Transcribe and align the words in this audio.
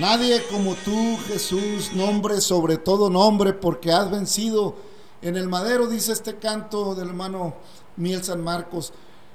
Nadie 0.00 0.42
como 0.50 0.76
tú, 0.76 1.18
Jesús, 1.26 1.92
nombre 1.92 2.40
sobre 2.40 2.78
todo 2.78 3.10
nombre, 3.10 3.52
porque 3.52 3.92
has 3.92 4.10
vencido 4.10 4.74
en 5.20 5.36
el 5.36 5.46
madero, 5.46 5.88
dice 5.88 6.12
este 6.12 6.36
canto 6.36 6.94
del 6.94 7.08
hermano 7.08 7.52
Miel 7.98 8.24
San 8.24 8.42
Marcos. 8.42 8.94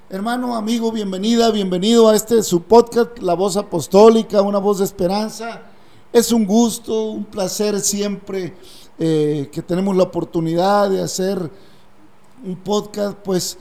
Hermano, 0.09 0.55
amigo, 0.55 0.91
bienvenida, 0.91 1.51
bienvenido 1.51 2.09
a 2.09 2.15
este 2.15 2.41
su 2.41 2.63
podcast, 2.63 3.19
La 3.19 3.35
Voz 3.35 3.57
Apostólica, 3.57 4.41
una 4.41 4.57
voz 4.57 4.79
de 4.79 4.85
esperanza. 4.85 5.61
Es 6.11 6.31
un 6.31 6.47
gusto, 6.47 7.11
un 7.11 7.25
placer 7.25 7.79
siempre 7.79 8.55
eh, 8.97 9.51
que 9.51 9.61
tenemos 9.61 9.95
la 9.95 10.05
oportunidad 10.05 10.89
de 10.89 11.03
hacer 11.03 11.47
un 12.43 12.55
podcast, 12.55 13.15
pues, 13.19 13.59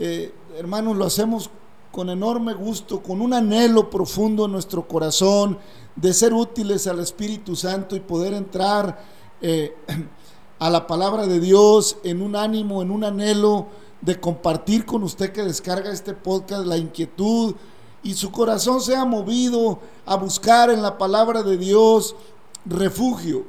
eh, 0.00 0.34
hermanos, 0.58 0.96
lo 0.96 1.04
hacemos 1.04 1.48
con 1.92 2.10
enorme 2.10 2.54
gusto, 2.54 3.00
con 3.00 3.20
un 3.20 3.34
anhelo 3.34 3.88
profundo 3.88 4.46
en 4.46 4.52
nuestro 4.52 4.88
corazón 4.88 5.58
de 5.96 6.12
ser 6.12 6.32
útiles 6.32 6.86
al 6.86 7.00
Espíritu 7.00 7.56
Santo 7.56 7.96
y 7.96 8.00
poder 8.00 8.34
entrar 8.34 9.04
eh, 9.40 9.74
a 10.58 10.70
la 10.70 10.86
palabra 10.86 11.26
de 11.26 11.40
Dios 11.40 11.98
en 12.04 12.22
un 12.22 12.36
ánimo, 12.36 12.82
en 12.82 12.90
un 12.90 13.04
anhelo 13.04 13.68
de 14.00 14.18
compartir 14.18 14.86
con 14.86 15.02
usted 15.02 15.32
que 15.32 15.42
descarga 15.42 15.90
este 15.92 16.14
podcast 16.14 16.66
la 16.66 16.76
inquietud 16.76 17.54
y 18.02 18.14
su 18.14 18.30
corazón 18.30 18.80
sea 18.80 19.04
movido 19.04 19.78
a 20.06 20.16
buscar 20.16 20.70
en 20.70 20.82
la 20.82 20.96
palabra 20.96 21.42
de 21.42 21.58
Dios 21.58 22.16
refugio, 22.64 23.44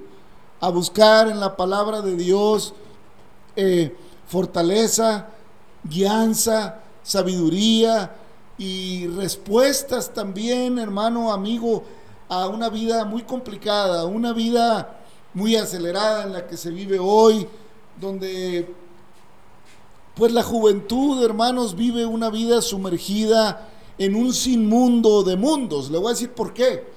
a 0.59 0.69
buscar 0.69 1.27
en 1.29 1.39
la 1.39 1.55
palabra 1.55 2.01
de 2.01 2.15
Dios 2.15 2.73
eh, 3.55 3.95
fortaleza, 4.27 5.27
guianza, 5.83 6.79
sabiduría 7.03 8.15
y 8.57 9.07
respuestas 9.07 10.13
también, 10.13 10.79
hermano, 10.79 11.31
amigo, 11.31 11.83
a 12.31 12.47
una 12.47 12.69
vida 12.69 13.03
muy 13.03 13.23
complicada, 13.23 14.05
una 14.05 14.31
vida 14.31 15.01
muy 15.33 15.57
acelerada 15.57 16.23
en 16.23 16.31
la 16.31 16.47
que 16.47 16.55
se 16.55 16.69
vive 16.69 16.97
hoy, 16.97 17.45
donde 17.99 18.73
pues 20.15 20.31
la 20.31 20.41
juventud, 20.41 21.21
hermanos, 21.25 21.75
vive 21.75 22.05
una 22.05 22.29
vida 22.29 22.61
sumergida 22.61 23.67
en 23.97 24.15
un 24.15 24.33
sinmundo 24.33 25.23
de 25.23 25.35
mundos. 25.35 25.91
Le 25.91 25.97
voy 25.97 26.07
a 26.07 26.11
decir 26.11 26.31
por 26.31 26.53
qué. 26.53 26.87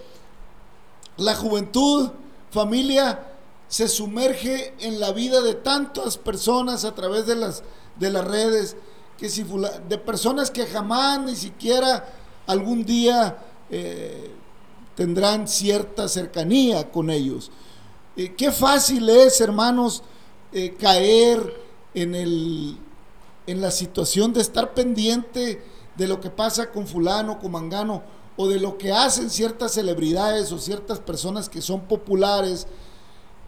La 1.17 1.35
juventud, 1.35 2.11
familia, 2.53 3.33
se 3.67 3.89
sumerge 3.89 4.75
en 4.79 5.01
la 5.01 5.11
vida 5.11 5.43
de 5.43 5.55
tantas 5.55 6.17
personas 6.17 6.85
a 6.85 6.95
través 6.95 7.27
de 7.27 7.35
las, 7.35 7.65
de 7.99 8.11
las 8.11 8.25
redes, 8.25 8.77
que 9.19 9.29
de 9.29 9.99
personas 9.99 10.53
que 10.53 10.65
jamás 10.65 11.19
ni 11.23 11.35
siquiera 11.35 12.09
algún 12.47 12.85
día 12.85 13.37
eh, 13.69 14.31
tendrán 14.95 15.49
cierta 15.49 16.09
cercanía 16.09 16.91
con 16.91 17.11
ellos. 17.11 17.51
Eh, 18.17 18.35
qué 18.37 18.53
fácil 18.53 19.09
es, 19.09 19.41
hermanos, 19.41 20.03
eh, 20.53 20.75
caer 20.79 21.63
en, 21.95 22.15
el, 22.15 22.79
en 23.47 23.61
la 23.61 23.71
situación 23.71 24.33
de 24.33 24.41
estar 24.41 24.73
pendiente 24.75 25.63
de 25.97 26.09
lo 26.09 26.21
que 26.21 26.31
pasa 26.31 26.71
con 26.71 26.87
fulano, 26.87 27.39
con 27.39 27.53
mangano, 27.53 28.03
o 28.37 28.49
de 28.49 28.59
lo 28.59 28.79
que 28.79 28.93
hacen 28.93 29.31
ciertas 29.31 29.73
celebridades 29.73 30.51
o 30.51 30.59
ciertas 30.59 30.99
personas 30.99 31.49
que 31.49 31.63
son 31.63 31.83
populares. 31.83 32.67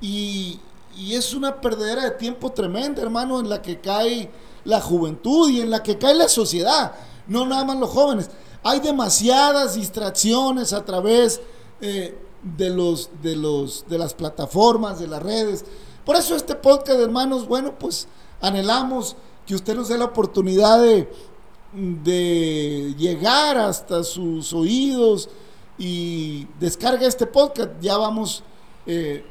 Y, 0.01 0.61
y 0.97 1.15
es 1.15 1.35
una 1.35 1.61
perdedera 1.61 2.05
de 2.05 2.13
tiempo 2.13 2.53
tremenda, 2.53 3.03
hermano, 3.03 3.41
en 3.41 3.49
la 3.49 3.63
que 3.63 3.81
cae 3.81 4.31
la 4.65 4.81
juventud 4.81 5.51
y 5.51 5.61
en 5.61 5.71
la 5.71 5.83
que 5.83 5.99
cae 5.99 6.15
la 6.15 6.29
sociedad, 6.29 6.93
no 7.27 7.47
nada 7.47 7.65
más 7.65 7.79
los 7.79 7.91
jóvenes. 7.91 8.31
Hay 8.69 8.81
demasiadas 8.81 9.77
distracciones 9.77 10.73
a 10.73 10.85
través 10.85 11.41
eh, 11.81 12.19
de, 12.43 12.71
los, 12.71 13.11
de, 13.23 13.37
los, 13.37 13.85
de 13.89 13.97
las 13.97 14.13
plataformas, 14.13 14.99
de 14.99 15.07
las 15.07 15.23
redes. 15.23 15.65
Por 16.05 16.17
eso 16.17 16.35
este 16.35 16.57
podcast, 16.57 16.99
hermanos, 16.99 17.47
bueno, 17.47 17.79
pues 17.79 18.09
anhelamos 18.41 19.15
que 19.47 19.55
usted 19.55 19.77
nos 19.77 19.87
dé 19.87 19.97
la 19.97 20.07
oportunidad 20.07 20.83
de, 20.83 21.09
de 21.75 22.93
llegar 22.99 23.57
hasta 23.57 24.03
sus 24.03 24.53
oídos 24.53 25.29
y 25.79 26.49
descarga 26.59 27.07
este 27.07 27.27
podcast. 27.27 27.71
Ya 27.81 27.97
vamos 27.97 28.43
eh, 28.85 29.25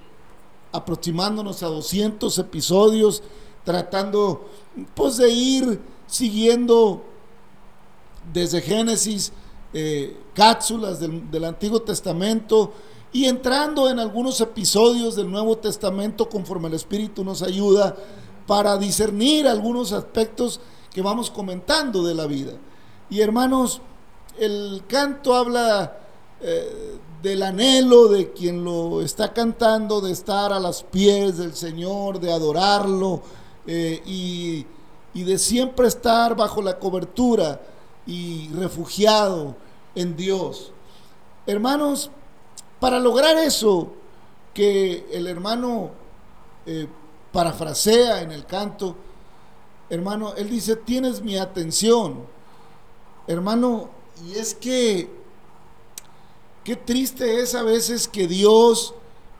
aproximándonos 0.71 1.61
a 1.61 1.67
200 1.67 2.37
episodios, 2.39 3.21
tratando 3.65 4.45
pues 4.93 5.17
de 5.17 5.29
ir 5.29 5.81
siguiendo 6.07 7.03
desde 8.33 8.61
Génesis 8.61 9.31
eh, 9.73 10.17
cápsulas 10.33 10.99
del, 10.99 11.29
del 11.29 11.45
Antiguo 11.45 11.81
Testamento 11.81 12.73
y 13.11 13.25
entrando 13.25 13.89
en 13.89 13.99
algunos 13.99 14.39
episodios 14.41 15.15
del 15.15 15.31
Nuevo 15.31 15.57
Testamento 15.57 16.27
conforme 16.29 16.67
el 16.67 16.73
Espíritu 16.73 17.23
nos 17.23 17.41
ayuda 17.41 17.95
para 18.47 18.77
discernir 18.77 19.47
algunos 19.47 19.91
aspectos 19.91 20.59
que 20.93 21.01
vamos 21.01 21.29
comentando 21.29 22.03
de 22.03 22.13
la 22.13 22.25
vida. 22.25 22.53
Y 23.09 23.21
hermanos, 23.21 23.81
el 24.37 24.83
canto 24.87 25.35
habla 25.35 25.97
eh, 26.41 26.97
del 27.21 27.43
anhelo 27.43 28.07
de 28.07 28.31
quien 28.31 28.63
lo 28.63 29.01
está 29.01 29.33
cantando, 29.33 29.99
de 30.01 30.11
estar 30.11 30.53
a 30.53 30.59
los 30.59 30.83
pies 30.83 31.37
del 31.37 31.55
Señor, 31.55 32.19
de 32.19 32.31
adorarlo 32.31 33.21
eh, 33.65 34.01
y, 34.05 34.65
y 35.13 35.23
de 35.23 35.37
siempre 35.37 35.87
estar 35.87 36.35
bajo 36.35 36.61
la 36.61 36.77
cobertura 36.77 37.61
y 38.05 38.49
refugiado 38.49 39.55
en 39.95 40.15
Dios. 40.15 40.71
Hermanos, 41.47 42.11
para 42.79 42.99
lograr 42.99 43.37
eso 43.37 43.89
que 44.53 45.07
el 45.11 45.27
hermano 45.27 45.91
eh, 46.65 46.87
parafrasea 47.31 48.21
en 48.21 48.31
el 48.31 48.45
canto, 48.45 48.95
hermano, 49.89 50.33
él 50.35 50.49
dice, 50.49 50.75
tienes 50.75 51.21
mi 51.21 51.37
atención. 51.37 52.25
Hermano, 53.27 53.89
y 54.25 54.37
es 54.37 54.53
que, 54.53 55.09
qué 56.63 56.75
triste 56.75 57.41
es 57.41 57.55
a 57.55 57.63
veces 57.63 58.07
que 58.07 58.27
Dios, 58.27 58.93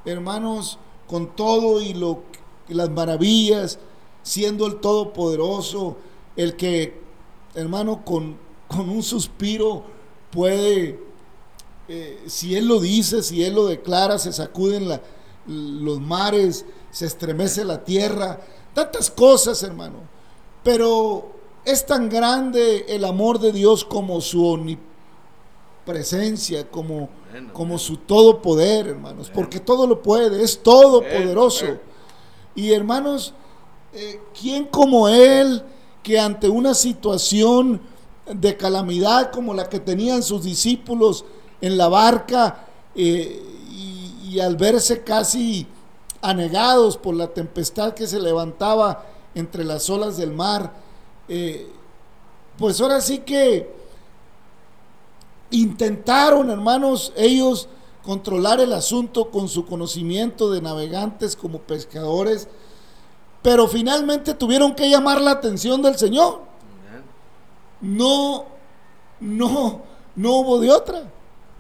hermanos, 0.05 0.77
con 1.07 1.35
todo 1.35 1.81
y 1.81 1.93
lo, 1.93 2.23
las 2.67 2.89
maravillas, 2.89 3.79
siendo 4.23 4.65
el 4.65 4.79
Todopoderoso, 4.79 5.97
el 6.35 6.55
que, 6.55 6.99
hermano, 7.53 8.03
con, 8.03 8.37
con 8.67 8.89
un 8.89 9.03
suspiro 9.03 9.83
puede, 10.31 10.99
eh, 11.87 12.23
si 12.27 12.55
Él 12.55 12.67
lo 12.67 12.79
dice, 12.79 13.23
si 13.23 13.43
Él 13.43 13.55
lo 13.55 13.67
declara, 13.67 14.19
se 14.19 14.33
sacuden 14.33 14.89
la, 14.89 15.01
los 15.47 15.99
mares, 15.99 16.65
se 16.91 17.05
estremece 17.05 17.63
la 17.63 17.83
tierra, 17.83 18.39
tantas 18.73 19.11
cosas, 19.11 19.61
hermano. 19.63 19.99
Pero 20.63 21.31
es 21.63 21.85
tan 21.85 22.09
grande 22.09 22.85
el 22.89 23.05
amor 23.05 23.39
de 23.39 23.51
Dios 23.51 23.85
como 23.85 24.21
su 24.21 24.43
omnipresencia, 24.45 26.67
como, 26.69 27.09
como 27.53 27.77
su 27.77 27.97
todo 27.97 28.41
poder, 28.41 28.87
hermanos, 28.87 29.29
porque 29.33 29.59
todo 29.59 29.85
lo 29.87 30.01
puede, 30.01 30.43
es 30.43 30.63
todopoderoso. 30.63 31.77
Y 32.55 32.71
hermanos, 32.71 33.33
eh, 33.93 34.21
¿quién 34.39 34.65
como 34.65 35.09
Él 35.09 35.61
que 36.01 36.19
ante 36.19 36.49
una 36.49 36.73
situación 36.73 37.81
de 38.25 38.57
calamidad 38.57 39.31
como 39.31 39.53
la 39.53 39.69
que 39.69 39.79
tenían 39.79 40.23
sus 40.23 40.43
discípulos 40.43 41.25
en 41.61 41.77
la 41.77 41.87
barca 41.87 42.65
eh, 42.95 43.41
y, 44.23 44.39
al 44.39 44.57
verse 44.57 45.01
casi 45.01 45.65
anegados 46.21 46.97
por 46.97 47.15
la 47.15 47.27
tempestad 47.27 47.93
que 47.93 48.07
se 48.07 48.19
levantaba 48.19 49.05
entre 49.33 49.63
las 49.63 49.89
olas 49.89 50.17
del 50.17 50.31
mar, 50.33 50.73
eh, 51.29 51.69
pues 52.57 52.81
ahora 52.81 52.99
sí 52.99 53.19
que 53.19 53.73
intentaron, 55.51 56.49
hermanos, 56.49 57.13
ellos 57.15 57.69
controlar 58.03 58.59
el 58.59 58.73
asunto 58.73 59.31
con 59.31 59.47
su 59.47 59.65
conocimiento 59.65 60.51
de 60.51 60.61
navegantes 60.61 61.35
como 61.35 61.59
pescadores, 61.59 62.47
pero 63.41 63.67
finalmente 63.67 64.33
tuvieron 64.33 64.75
que 64.75 64.89
llamar 64.89 65.21
la 65.21 65.31
atención 65.31 65.81
del 65.81 65.97
Señor. 65.97 66.41
No, 67.81 68.45
no, 69.19 69.81
no 70.15 70.31
hubo 70.31 70.59
de 70.59 70.71
otra. 70.71 71.03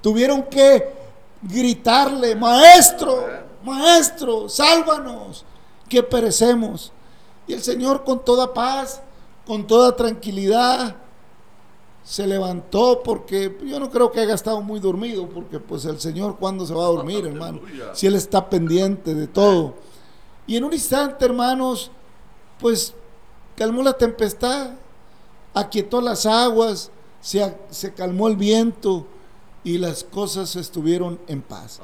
Tuvieron 0.01 0.43
que 0.43 0.93
gritarle, 1.41 2.35
maestro, 2.35 3.27
maestro, 3.63 4.49
sálvanos, 4.49 5.45
que 5.89 6.03
perecemos. 6.03 6.91
Y 7.47 7.53
el 7.53 7.61
Señor 7.61 8.03
con 8.03 8.23
toda 8.23 8.53
paz, 8.53 9.01
con 9.45 9.67
toda 9.67 9.95
tranquilidad, 9.95 10.95
se 12.03 12.27
levantó 12.27 13.01
porque 13.03 13.57
yo 13.65 13.79
no 13.79 13.89
creo 13.89 14.11
que 14.11 14.19
haya 14.19 14.35
estado 14.35 14.61
muy 14.61 14.79
dormido, 14.79 15.27
porque 15.27 15.59
pues 15.59 15.85
el 15.85 15.99
Señor 15.99 16.37
cuando 16.37 16.65
se 16.65 16.73
va 16.73 16.83
a 16.83 16.89
dormir, 16.89 17.25
hermano, 17.25 17.61
si 17.93 18.07
Él 18.07 18.15
está 18.15 18.47
pendiente 18.49 19.13
de 19.13 19.27
todo. 19.27 19.73
Y 20.47 20.55
en 20.55 20.63
un 20.63 20.73
instante, 20.73 21.25
hermanos, 21.25 21.89
pues 22.59 22.93
calmó 23.55 23.81
la 23.81 23.93
tempestad, 23.93 24.71
aquietó 25.55 26.01
las 26.01 26.27
aguas, 26.27 26.91
se, 27.21 27.55
se 27.71 27.93
calmó 27.93 28.27
el 28.27 28.35
viento 28.35 29.07
y 29.63 29.79
las 29.79 30.03
cosas 30.03 30.55
estuvieron 30.55 31.19
en 31.27 31.41
paz. 31.41 31.81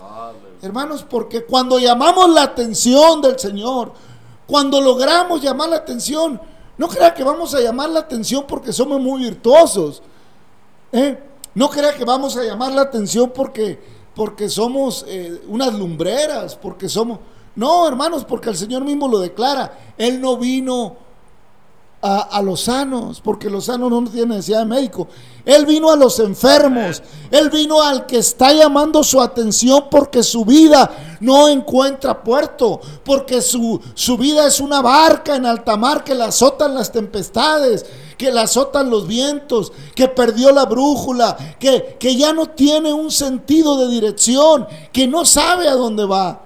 Hermanos, 0.62 1.04
porque 1.10 1.44
cuando 1.44 1.80
llamamos 1.80 2.30
la 2.30 2.44
atención 2.44 3.22
del 3.22 3.40
Señor, 3.40 3.92
cuando 4.46 4.80
logramos 4.80 5.42
llamar 5.42 5.70
la 5.70 5.78
atención, 5.78 6.40
no 6.78 6.88
crea 6.88 7.14
que 7.14 7.24
vamos 7.24 7.56
a 7.56 7.60
llamar 7.60 7.90
la 7.90 8.02
atención 8.02 8.46
porque 8.48 8.72
somos 8.72 9.02
muy 9.02 9.24
virtuosos. 9.24 10.04
¿eh? 10.92 11.18
No 11.56 11.70
crea 11.70 11.96
que 11.96 12.06
vamos 12.06 12.38
a 12.38 12.44
llamar 12.44 12.74
la 12.74 12.84
atención 12.84 13.32
porque, 13.34 13.80
porque 14.14 14.48
somos 14.48 15.04
eh, 15.08 15.42
unas 15.48 15.74
lumbreras, 15.74 16.56
porque 16.56 16.88
somos... 16.88 17.20
No, 17.56 17.88
hermanos, 17.88 18.26
porque 18.26 18.50
el 18.50 18.56
Señor 18.58 18.84
mismo 18.84 19.08
lo 19.08 19.20
declara. 19.20 19.94
Él 19.98 20.22
no 20.22 20.38
vino 20.38 20.96
a, 22.04 22.42
los 22.42 22.62
sanos, 22.62 23.22
porque 23.22 23.50
los 23.50 23.66
sanos 23.66 23.92
no 23.92 24.04
tienen 24.10 24.30
necesidad 24.30 24.60
de 24.60 24.66
médico. 24.66 25.08
Él 25.46 25.66
vino 25.68 25.92
a 25.92 25.96
los 25.96 26.20
enfermos. 26.20 27.02
Él 27.30 27.50
vino 27.52 27.82
al 27.82 28.08
que 28.08 28.18
está 28.18 28.54
llamando 28.54 29.04
su 29.04 29.22
atención 29.22 29.86
porque 29.90 30.24
su 30.24 30.44
vida 30.44 31.18
no 31.20 31.48
encuentra 31.48 32.24
puerto, 32.24 32.82
porque 33.04 33.42
su, 33.42 33.80
su 33.94 34.18
vida 34.18 34.48
es 34.48 34.60
una 34.60 34.82
barca 34.82 35.36
en 35.36 35.46
alta 35.46 35.78
mar 35.78 36.04
que 36.04 36.16
la 36.16 36.26
azotan 36.26 36.74
las 36.74 36.92
tempestades, 36.92 37.86
que 38.18 38.32
la 38.32 38.44
azotan 38.44 38.90
los 38.90 39.08
vientos, 39.08 39.72
que 39.96 40.08
perdió 40.08 40.52
la 40.52 40.66
brújula, 40.66 41.38
que, 41.60 41.98
que 42.00 42.16
ya 42.16 42.34
no 42.34 42.48
tiene 42.48 42.92
un 42.94 43.12
sentido 43.12 43.78
de 43.78 43.90
dirección, 43.90 44.68
que 44.92 45.08
no 45.08 45.24
sabe 45.26 45.68
a 45.68 45.76
dónde 45.76 46.06
va. 46.06 46.42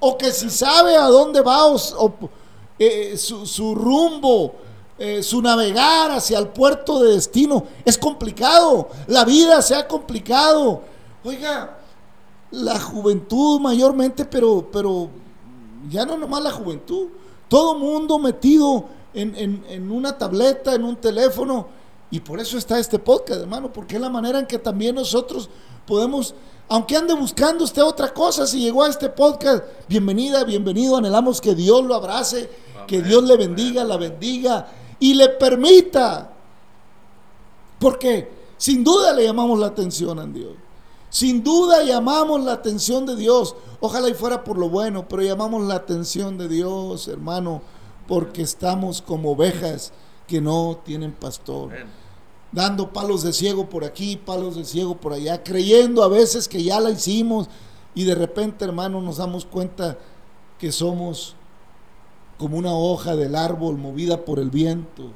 O 0.00 0.16
que 0.16 0.30
si 0.30 0.50
sabe 0.50 0.94
a 0.94 1.06
dónde 1.06 1.40
va 1.40 1.66
o, 1.66 1.74
o 1.74 2.12
eh, 2.78 3.16
su, 3.16 3.46
su, 3.46 3.74
rumbo, 3.74 4.54
eh, 4.98 5.22
su 5.22 5.42
navegar 5.42 6.10
hacia 6.10 6.38
el 6.38 6.48
puerto 6.48 7.00
de 7.00 7.14
destino. 7.14 7.64
Es 7.84 7.98
complicado, 7.98 8.88
la 9.06 9.24
vida 9.24 9.60
se 9.62 9.74
ha 9.74 9.86
complicado. 9.86 10.82
Oiga, 11.24 11.78
la 12.50 12.78
juventud 12.78 13.60
mayormente, 13.60 14.24
pero, 14.24 14.68
pero 14.72 15.08
ya 15.88 16.06
no 16.06 16.16
nomás 16.16 16.42
la 16.42 16.52
juventud, 16.52 17.08
todo 17.48 17.78
mundo 17.78 18.18
metido 18.18 18.84
en, 19.14 19.34
en, 19.34 19.64
en 19.68 19.90
una 19.90 20.16
tableta, 20.16 20.74
en 20.74 20.84
un 20.84 20.96
teléfono. 20.96 21.66
Y 22.10 22.20
por 22.20 22.40
eso 22.40 22.56
está 22.56 22.78
este 22.78 22.98
podcast, 22.98 23.40
hermano, 23.40 23.72
porque 23.72 23.96
es 23.96 24.00
la 24.00 24.08
manera 24.08 24.38
en 24.38 24.46
que 24.46 24.58
también 24.58 24.94
nosotros 24.94 25.50
podemos 25.86 26.34
aunque 26.70 26.96
ande 26.96 27.14
buscando 27.14 27.64
usted 27.64 27.82
otra 27.82 28.12
cosa, 28.12 28.46
si 28.46 28.60
llegó 28.60 28.82
a 28.82 28.88
este 28.88 29.08
podcast, 29.08 29.64
bienvenida, 29.88 30.44
bienvenido. 30.44 30.98
Anhelamos 30.98 31.40
que 31.40 31.54
Dios 31.54 31.82
lo 31.82 31.94
abrace. 31.94 32.50
Que 32.88 33.02
Dios 33.02 33.22
le 33.22 33.36
bendiga, 33.36 33.84
la 33.84 33.96
bendiga 33.96 34.66
y 34.98 35.14
le 35.14 35.28
permita. 35.28 36.32
Porque 37.78 38.28
sin 38.56 38.82
duda 38.82 39.12
le 39.12 39.24
llamamos 39.24 39.60
la 39.60 39.66
atención 39.66 40.18
a 40.18 40.26
Dios. 40.26 40.56
Sin 41.10 41.44
duda 41.44 41.84
llamamos 41.84 42.42
la 42.42 42.54
atención 42.54 43.06
de 43.06 43.14
Dios. 43.14 43.54
Ojalá 43.80 44.08
y 44.08 44.14
fuera 44.14 44.42
por 44.42 44.58
lo 44.58 44.68
bueno, 44.68 45.06
pero 45.08 45.22
llamamos 45.22 45.62
la 45.62 45.76
atención 45.76 46.36
de 46.36 46.48
Dios, 46.48 47.06
hermano, 47.06 47.62
porque 48.08 48.42
estamos 48.42 49.00
como 49.00 49.30
ovejas 49.30 49.92
que 50.26 50.40
no 50.40 50.80
tienen 50.84 51.12
pastor. 51.12 51.70
Dando 52.50 52.92
palos 52.92 53.22
de 53.22 53.32
ciego 53.32 53.68
por 53.68 53.84
aquí, 53.84 54.16
palos 54.16 54.56
de 54.56 54.64
ciego 54.64 54.96
por 54.96 55.12
allá, 55.12 55.42
creyendo 55.44 56.02
a 56.02 56.08
veces 56.08 56.48
que 56.48 56.62
ya 56.62 56.80
la 56.80 56.90
hicimos 56.90 57.48
y 57.94 58.04
de 58.04 58.14
repente, 58.14 58.64
hermano, 58.64 59.00
nos 59.00 59.18
damos 59.18 59.44
cuenta 59.44 59.98
que 60.58 60.72
somos 60.72 61.36
como 62.38 62.56
una 62.56 62.72
hoja 62.72 63.16
del 63.16 63.34
árbol 63.34 63.76
movida 63.76 64.24
por 64.24 64.38
el 64.38 64.50
viento, 64.50 65.10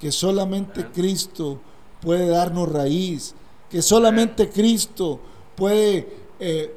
que 0.00 0.12
solamente 0.12 0.86
Cristo 0.90 1.60
puede 2.00 2.28
darnos 2.28 2.70
raíz, 2.70 3.34
que 3.70 3.80
solamente 3.80 4.50
Cristo 4.50 5.20
puede 5.54 6.28
eh, 6.40 6.74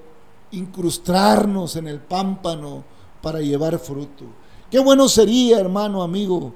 incrustarnos 0.51 1.75
en 1.75 1.87
el 1.87 1.99
pámpano 1.99 2.83
para 3.21 3.39
llevar 3.39 3.79
fruto. 3.79 4.25
Qué 4.69 4.79
bueno 4.79 5.09
sería, 5.09 5.59
hermano, 5.59 6.03
amigo, 6.03 6.53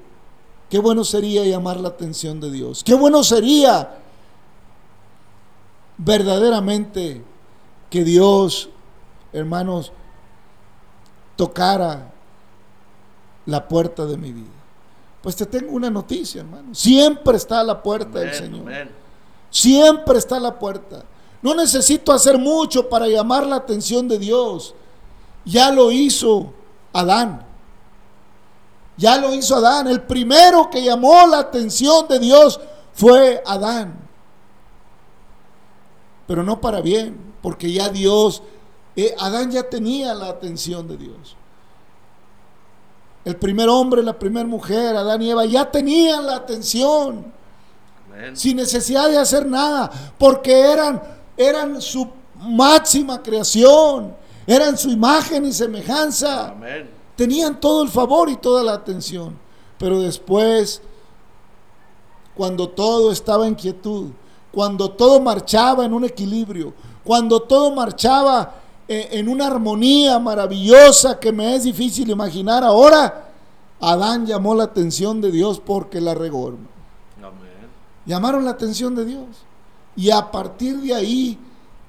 qué 0.70 0.78
bueno 0.78 1.04
sería 1.04 1.44
llamar 1.44 1.80
la 1.80 1.88
atención 1.88 2.40
de 2.40 2.50
Dios. 2.50 2.82
Qué 2.84 2.94
bueno 2.94 3.22
sería 3.22 3.98
verdaderamente 5.98 7.22
que 7.90 8.04
Dios, 8.04 8.70
hermanos, 9.32 9.92
tocara 11.36 12.12
la 13.46 13.66
puerta 13.66 14.04
de 14.04 14.16
mi 14.16 14.32
vida. 14.32 14.50
Pues 15.22 15.34
te 15.34 15.46
tengo 15.46 15.72
una 15.72 15.90
noticia, 15.90 16.42
hermano. 16.42 16.74
Siempre 16.74 17.36
está 17.36 17.60
a 17.60 17.64
la 17.64 17.82
puerta 17.82 18.20
del 18.20 18.34
Señor. 18.34 18.60
amén. 18.60 18.90
Siempre 19.50 20.18
está 20.18 20.36
a 20.36 20.40
la 20.40 20.58
puerta. 20.58 21.02
No 21.42 21.54
necesito 21.54 22.12
hacer 22.12 22.38
mucho 22.38 22.88
para 22.88 23.08
llamar 23.08 23.46
la 23.46 23.56
atención 23.56 24.06
de 24.08 24.18
Dios. 24.18 24.74
Ya 25.44 25.70
lo 25.70 25.90
hizo 25.90 26.52
Adán. 26.92 27.44
Ya 28.96 29.18
lo 29.18 29.34
hizo 29.34 29.56
Adán. 29.56 29.86
El 29.88 30.02
primero 30.02 30.68
que 30.70 30.82
llamó 30.82 31.26
la 31.26 31.38
atención 31.38 32.06
de 32.08 32.18
Dios 32.18 32.60
fue 32.92 33.42
Adán. 33.46 33.98
Pero 36.26 36.42
no 36.42 36.60
para 36.60 36.80
bien, 36.80 37.34
porque 37.42 37.72
ya 37.72 37.88
Dios, 37.88 38.42
eh, 38.96 39.14
Adán 39.18 39.50
ya 39.50 39.68
tenía 39.68 40.14
la 40.14 40.28
atención 40.28 40.88
de 40.88 40.96
Dios. 40.96 41.36
El 43.26 43.34
primer 43.34 43.68
hombre, 43.68 44.04
la 44.04 44.16
primera 44.16 44.46
mujer, 44.46 44.94
Adán 44.94 45.20
y 45.20 45.28
Eva, 45.28 45.44
ya 45.44 45.68
tenían 45.68 46.24
la 46.26 46.36
atención 46.36 47.24
Amén. 48.08 48.36
sin 48.36 48.56
necesidad 48.56 49.10
de 49.10 49.18
hacer 49.18 49.44
nada, 49.44 49.90
porque 50.16 50.52
eran, 50.52 51.02
eran 51.36 51.82
su 51.82 52.08
máxima 52.38 53.20
creación, 53.20 54.14
eran 54.46 54.78
su 54.78 54.90
imagen 54.90 55.44
y 55.44 55.52
semejanza, 55.52 56.50
Amén. 56.50 56.88
tenían 57.16 57.58
todo 57.58 57.82
el 57.82 57.88
favor 57.88 58.30
y 58.30 58.36
toda 58.36 58.62
la 58.62 58.74
atención. 58.74 59.36
Pero 59.76 60.00
después, 60.00 60.80
cuando 62.36 62.68
todo 62.68 63.10
estaba 63.10 63.48
en 63.48 63.56
quietud, 63.56 64.10
cuando 64.52 64.88
todo 64.92 65.20
marchaba 65.20 65.84
en 65.84 65.92
un 65.92 66.04
equilibrio, 66.04 66.72
cuando 67.02 67.42
todo 67.42 67.72
marchaba 67.72 68.54
en 68.88 69.28
una 69.28 69.46
armonía 69.48 70.18
maravillosa 70.18 71.18
que 71.18 71.32
me 71.32 71.56
es 71.56 71.64
difícil 71.64 72.10
imaginar 72.10 72.62
ahora, 72.62 73.30
Adán 73.80 74.26
llamó 74.26 74.54
la 74.54 74.64
atención 74.64 75.20
de 75.20 75.30
Dios 75.30 75.60
porque 75.64 76.00
la 76.00 76.14
regó. 76.14 76.48
hermano 76.48 76.68
Amén. 77.18 77.68
llamaron 78.06 78.44
la 78.44 78.52
atención 78.52 78.94
de 78.94 79.04
Dios. 79.04 79.26
Y 79.96 80.10
a 80.10 80.30
partir 80.30 80.76
de 80.78 80.94
ahí, 80.94 81.38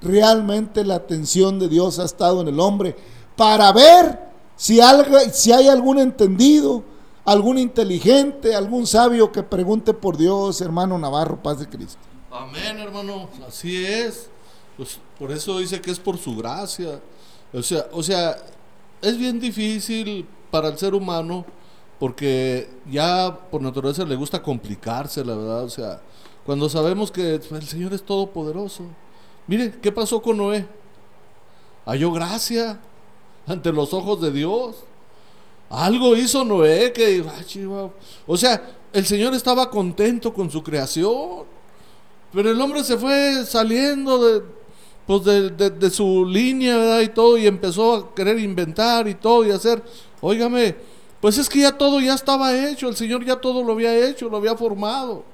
realmente 0.00 0.84
la 0.84 0.96
atención 0.96 1.58
de 1.58 1.68
Dios 1.68 1.98
ha 1.98 2.04
estado 2.04 2.40
en 2.40 2.48
el 2.48 2.60
hombre 2.60 2.96
para 3.36 3.72
ver 3.72 4.18
si, 4.56 4.80
algo, 4.80 5.18
si 5.32 5.52
hay 5.52 5.68
algún 5.68 5.98
entendido, 5.98 6.82
algún 7.24 7.58
inteligente, 7.58 8.54
algún 8.54 8.86
sabio 8.86 9.30
que 9.30 9.42
pregunte 9.42 9.94
por 9.94 10.16
Dios, 10.16 10.60
hermano 10.60 10.98
Navarro, 10.98 11.42
paz 11.42 11.60
de 11.60 11.68
Cristo. 11.68 11.98
Amén, 12.30 12.78
hermano, 12.78 13.28
así 13.46 13.84
es. 13.84 14.28
Pues 14.76 14.98
por 15.18 15.32
eso 15.32 15.58
dice 15.58 15.80
que 15.80 15.90
es 15.90 15.98
por 15.98 16.18
su 16.18 16.36
gracia. 16.36 17.00
O 17.52 17.62
sea, 17.62 17.86
o 17.92 18.02
sea, 18.02 18.36
es 19.02 19.18
bien 19.18 19.40
difícil 19.40 20.26
para 20.50 20.68
el 20.68 20.78
ser 20.78 20.94
humano 20.94 21.44
porque 21.98 22.70
ya 22.90 23.36
por 23.50 23.60
naturaleza 23.60 24.04
le 24.04 24.14
gusta 24.14 24.42
complicarse, 24.42 25.24
la 25.24 25.34
verdad. 25.34 25.64
O 25.64 25.70
sea, 25.70 26.00
cuando 26.46 26.68
sabemos 26.68 27.10
que 27.10 27.34
el 27.34 27.66
Señor 27.66 27.92
es 27.92 28.02
todopoderoso. 28.02 28.84
Mire, 29.46 29.72
¿qué 29.82 29.90
pasó 29.90 30.22
con 30.22 30.36
Noé? 30.36 30.66
Halló 31.84 32.12
gracia 32.12 32.78
ante 33.46 33.72
los 33.72 33.92
ojos 33.92 34.20
de 34.20 34.30
Dios. 34.30 34.76
Algo 35.70 36.16
hizo 36.16 36.44
Noé 36.44 36.92
que, 36.92 37.24
o 38.26 38.36
sea, 38.36 38.62
el 38.92 39.04
Señor 39.04 39.34
estaba 39.34 39.70
contento 39.70 40.32
con 40.32 40.50
su 40.50 40.62
creación. 40.62 41.44
Pero 42.32 42.50
el 42.50 42.60
hombre 42.60 42.84
se 42.84 42.96
fue 42.96 43.44
saliendo 43.44 44.18
de, 44.18 44.42
pues 45.08 45.24
de, 45.24 45.70
de- 45.70 45.90
su 45.90 46.26
línea, 46.26 46.76
¿verdad? 46.76 47.00
Y 47.00 47.08
todo, 47.08 47.38
y 47.38 47.46
empezó 47.46 47.94
a 47.94 48.14
querer 48.14 48.38
inventar 48.38 49.08
y 49.08 49.14
todo, 49.14 49.46
y 49.46 49.50
hacer. 49.50 49.82
Óigame, 50.20 50.76
pues 51.18 51.38
es 51.38 51.48
que 51.48 51.60
ya 51.60 51.72
todo 51.72 51.98
ya 51.98 52.12
estaba 52.12 52.54
hecho, 52.54 52.90
el 52.90 52.94
Señor 52.94 53.24
ya 53.24 53.36
todo 53.36 53.64
lo 53.64 53.72
había 53.72 54.06
hecho, 54.06 54.28
lo 54.28 54.36
había 54.36 54.54
formado. 54.54 55.24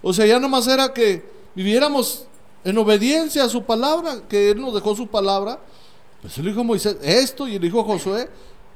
O 0.00 0.14
sea, 0.14 0.24
ya 0.24 0.40
nomás 0.40 0.66
era 0.66 0.94
que 0.94 1.22
viviéramos 1.54 2.24
en 2.64 2.78
obediencia 2.78 3.44
a 3.44 3.48
su 3.50 3.62
palabra, 3.64 4.22
que 4.26 4.50
Él 4.52 4.60
nos 4.62 4.72
dejó 4.72 4.96
su 4.96 5.06
palabra. 5.06 5.60
Pues 6.22 6.36
él 6.38 6.46
dijo 6.46 6.60
a 6.60 6.64
Moisés, 6.64 6.96
esto, 7.02 7.46
y 7.46 7.56
el 7.56 7.62
dijo 7.62 7.80
a 7.80 7.84
Josué, 7.84 8.28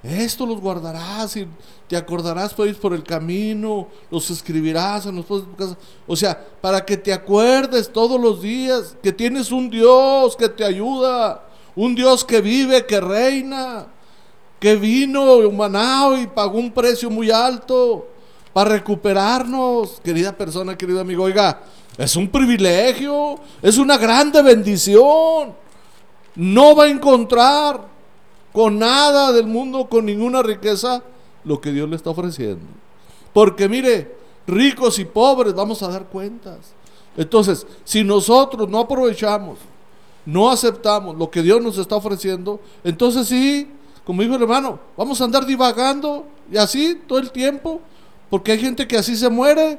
esto 0.03 0.45
los 0.45 0.61
guardarás 0.61 1.37
y 1.37 1.47
te 1.87 1.97
acordarás 1.97 2.53
por 2.55 2.75
por 2.77 2.93
el 2.93 3.05
camino, 3.05 3.87
los 4.11 4.29
escribirás 4.31 5.07
en 5.07 5.17
los 5.17 5.25
postes 5.25 5.49
de 5.49 5.55
tu 5.55 5.59
casa. 5.59 5.79
O 6.07 6.17
sea, 6.17 6.45
para 6.61 6.85
que 6.85 6.97
te 6.97 7.13
acuerdes 7.13 7.93
todos 7.93 8.21
los 8.21 8.43
días 8.43 8.97
que 9.01 9.13
tienes 9.13 9.53
un 9.53 9.71
Dios 9.71 10.35
que 10.35 10.49
te 10.49 10.65
ayuda, 10.65 11.45
un 11.77 11.95
Dios 11.95 12.25
que 12.25 12.41
vive, 12.41 12.85
que 12.85 13.01
reina, 13.01 13.87
que 14.59 14.75
vino 14.75 15.37
humanado 15.37 16.19
y 16.19 16.27
pagó 16.27 16.59
un 16.59 16.73
precio 16.73 17.09
muy 17.09 17.31
alto 17.31 18.09
para 18.53 18.71
recuperarnos. 18.71 20.01
Querida 20.03 20.37
persona, 20.37 20.77
querido 20.77 21.01
amigo, 21.01 21.25
oiga, 21.25 21.63
es 21.97 22.17
un 22.17 22.29
privilegio, 22.29 23.39
es 23.61 23.79
una 23.79 23.97
grande 23.99 24.43
bendición. 24.43 25.55
No 26.35 26.75
va 26.75 26.85
a 26.85 26.89
encontrar 26.89 27.92
con 28.53 28.79
nada 28.79 29.33
del 29.33 29.47
mundo, 29.47 29.89
con 29.89 30.07
ninguna 30.07 30.43
riqueza, 30.43 31.03
lo 31.45 31.61
que 31.61 31.73
Dios 31.73 31.89
le 31.89 31.97
está 31.97 32.11
ofreciendo. 32.11 32.67
Porque 33.33 33.69
mire, 33.69 34.15
ricos 34.47 34.99
y 34.99 35.05
pobres 35.05 35.55
vamos 35.55 35.83
a 35.83 35.89
dar 35.89 36.07
cuentas. 36.07 36.59
Entonces, 37.17 37.67
si 37.85 38.05
nosotros 38.05 38.69
no 38.69 38.81
aprovechamos, 38.81 39.59
no 40.25 40.51
aceptamos 40.51 41.17
lo 41.17 41.31
que 41.31 41.43
Dios 41.43 41.61
nos 41.61 41.79
está 41.79 41.97
ofreciendo, 41.97 42.61
entonces 42.85 43.27
sí, 43.27 43.69
como 44.05 44.23
dijo 44.23 44.37
el 44.37 44.43
hermano, 44.43 44.79
vamos 44.97 45.21
a 45.21 45.25
andar 45.25 45.45
divagando 45.45 46.27
y 46.51 46.57
así 46.57 47.01
todo 47.07 47.19
el 47.19 47.31
tiempo, 47.31 47.81
porque 48.31 48.53
hay 48.53 48.59
gente 48.59 48.87
que 48.87 48.97
así 48.97 49.17
se 49.17 49.29
muere. 49.29 49.79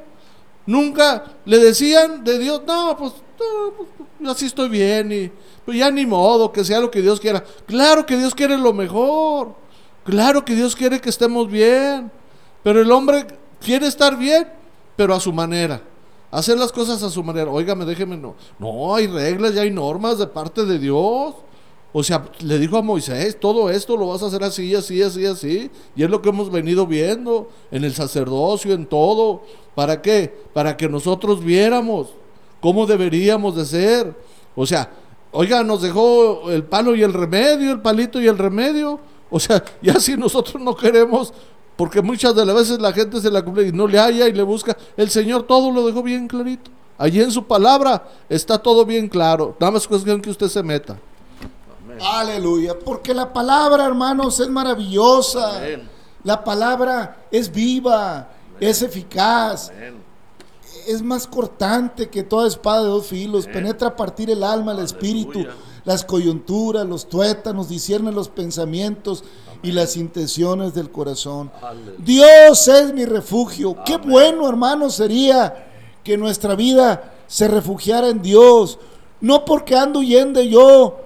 Nunca 0.66 1.24
le 1.44 1.58
decían 1.58 2.24
de 2.24 2.38
Dios, 2.38 2.62
no, 2.66 2.96
pues, 2.96 3.12
no, 3.38 3.74
pues, 3.76 4.30
así 4.30 4.46
estoy 4.46 4.68
bien 4.68 5.12
y 5.12 5.30
pues 5.64 5.78
ya 5.78 5.90
ni 5.90 6.06
modo, 6.06 6.52
que 6.52 6.64
sea 6.64 6.80
lo 6.80 6.90
que 6.90 7.00
Dios 7.00 7.20
quiera. 7.20 7.42
Claro 7.66 8.04
que 8.04 8.16
Dios 8.16 8.34
quiere 8.34 8.58
lo 8.58 8.72
mejor. 8.72 9.54
Claro 10.04 10.44
que 10.44 10.54
Dios 10.54 10.76
quiere 10.76 11.00
que 11.00 11.08
estemos 11.08 11.50
bien. 11.50 12.10
Pero 12.62 12.80
el 12.80 12.90
hombre 12.92 13.26
quiere 13.60 13.86
estar 13.86 14.16
bien, 14.18 14.48
pero 14.96 15.14
a 15.14 15.20
su 15.20 15.32
manera. 15.32 15.82
Hacer 16.30 16.58
las 16.58 16.72
cosas 16.72 17.02
a 17.02 17.10
su 17.10 17.22
manera. 17.22 17.50
Óigame, 17.50 17.84
déjeme, 17.84 18.16
no. 18.16 18.34
No, 18.58 18.94
hay 18.94 19.06
reglas, 19.06 19.54
ya 19.54 19.62
hay 19.62 19.70
normas 19.70 20.18
de 20.18 20.26
parte 20.26 20.64
de 20.64 20.78
Dios. 20.78 21.34
O 21.92 22.02
sea, 22.02 22.28
le 22.40 22.58
dijo 22.58 22.76
a 22.76 22.82
Moisés, 22.82 23.38
todo 23.38 23.70
esto 23.70 23.96
lo 23.96 24.08
vas 24.08 24.22
a 24.22 24.26
hacer 24.26 24.42
así, 24.42 24.74
así, 24.74 25.00
así, 25.00 25.24
así. 25.24 25.70
Y 25.94 26.02
es 26.02 26.10
lo 26.10 26.20
que 26.20 26.30
hemos 26.30 26.50
venido 26.50 26.88
viendo 26.88 27.48
en 27.70 27.84
el 27.84 27.94
sacerdocio, 27.94 28.74
en 28.74 28.84
todo. 28.84 29.42
¿Para 29.76 30.02
qué? 30.02 30.34
Para 30.52 30.76
que 30.76 30.88
nosotros 30.88 31.42
viéramos 31.42 32.08
cómo 32.60 32.84
deberíamos 32.84 33.54
de 33.54 33.64
ser. 33.64 34.16
O 34.56 34.66
sea, 34.66 34.90
oiga, 35.34 35.62
nos 35.62 35.82
dejó 35.82 36.50
el 36.50 36.64
palo 36.64 36.94
y 36.94 37.02
el 37.02 37.12
remedio, 37.12 37.72
el 37.72 37.82
palito 37.82 38.20
y 38.20 38.26
el 38.26 38.38
remedio. 38.38 38.98
O 39.30 39.40
sea, 39.40 39.62
ya 39.82 39.98
si 40.00 40.16
nosotros 40.16 40.62
no 40.62 40.74
queremos, 40.74 41.34
porque 41.76 42.00
muchas 42.00 42.34
de 42.34 42.46
las 42.46 42.54
veces 42.54 42.78
la 42.80 42.92
gente 42.92 43.20
se 43.20 43.30
la 43.30 43.42
cumple 43.42 43.68
y 43.68 43.72
no 43.72 43.86
le 43.86 43.98
halla 43.98 44.28
y 44.28 44.32
le 44.32 44.42
busca, 44.42 44.76
el 44.96 45.10
Señor 45.10 45.42
todo 45.42 45.70
lo 45.70 45.86
dejó 45.86 46.02
bien 46.02 46.28
clarito. 46.28 46.70
Allí 46.96 47.20
en 47.20 47.32
su 47.32 47.44
palabra 47.44 48.08
está 48.28 48.58
todo 48.58 48.84
bien 48.86 49.08
claro. 49.08 49.56
Nada 49.58 49.72
más 49.72 49.88
cuestión 49.88 50.20
que 50.20 50.30
usted 50.30 50.48
se 50.48 50.62
meta. 50.62 50.96
Aleluya, 52.00 52.78
porque 52.78 53.12
la 53.12 53.32
palabra, 53.32 53.84
hermanos, 53.86 54.38
es 54.40 54.48
maravillosa. 54.48 55.58
Amén. 55.58 55.88
La 56.22 56.42
palabra 56.42 57.26
es 57.30 57.52
viva, 57.52 58.28
es 58.58 58.82
eficaz. 58.82 59.70
Es 60.86 61.02
más 61.02 61.26
cortante 61.26 62.08
que 62.08 62.22
toda 62.22 62.48
espada 62.48 62.82
de 62.82 62.88
dos 62.88 63.06
filos, 63.06 63.46
penetra 63.46 63.88
a 63.88 63.96
partir 63.96 64.30
el 64.30 64.42
alma, 64.42 64.72
el 64.72 64.80
espíritu, 64.80 65.40
Aleluya. 65.40 65.56
las 65.84 66.04
coyunturas, 66.04 66.86
los 66.86 67.08
tuétanos, 67.08 67.68
discierne 67.68 68.12
los 68.12 68.28
pensamientos 68.28 69.24
y 69.62 69.72
las 69.72 69.96
intenciones 69.96 70.74
del 70.74 70.90
corazón. 70.90 71.50
Aleluya. 71.62 71.96
Dios 71.98 72.68
es 72.68 72.92
mi 72.92 73.04
refugio. 73.04 73.76
Qué 73.84 73.96
bueno, 73.96 74.48
hermano, 74.48 74.90
sería 74.90 75.70
que 76.02 76.16
nuestra 76.16 76.54
vida 76.54 77.14
se 77.26 77.48
refugiara 77.48 78.08
en 78.08 78.22
Dios. 78.22 78.78
No 79.20 79.44
porque 79.44 79.74
ando 79.76 80.00
huyendo 80.00 80.42
yo 80.42 80.98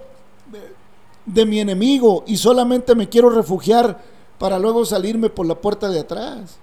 de 1.25 1.45
mi 1.45 1.61
enemigo 1.61 2.25
y 2.27 2.37
solamente 2.37 2.95
me 2.95 3.09
quiero 3.09 3.31
refugiar 3.31 4.03
para 4.39 4.59
luego 4.59 4.85
salirme 4.85 5.29
por 5.29 5.47
la 5.47 5.55
puerta 5.55 5.89
de 5.89 6.01
atrás. 6.01 6.59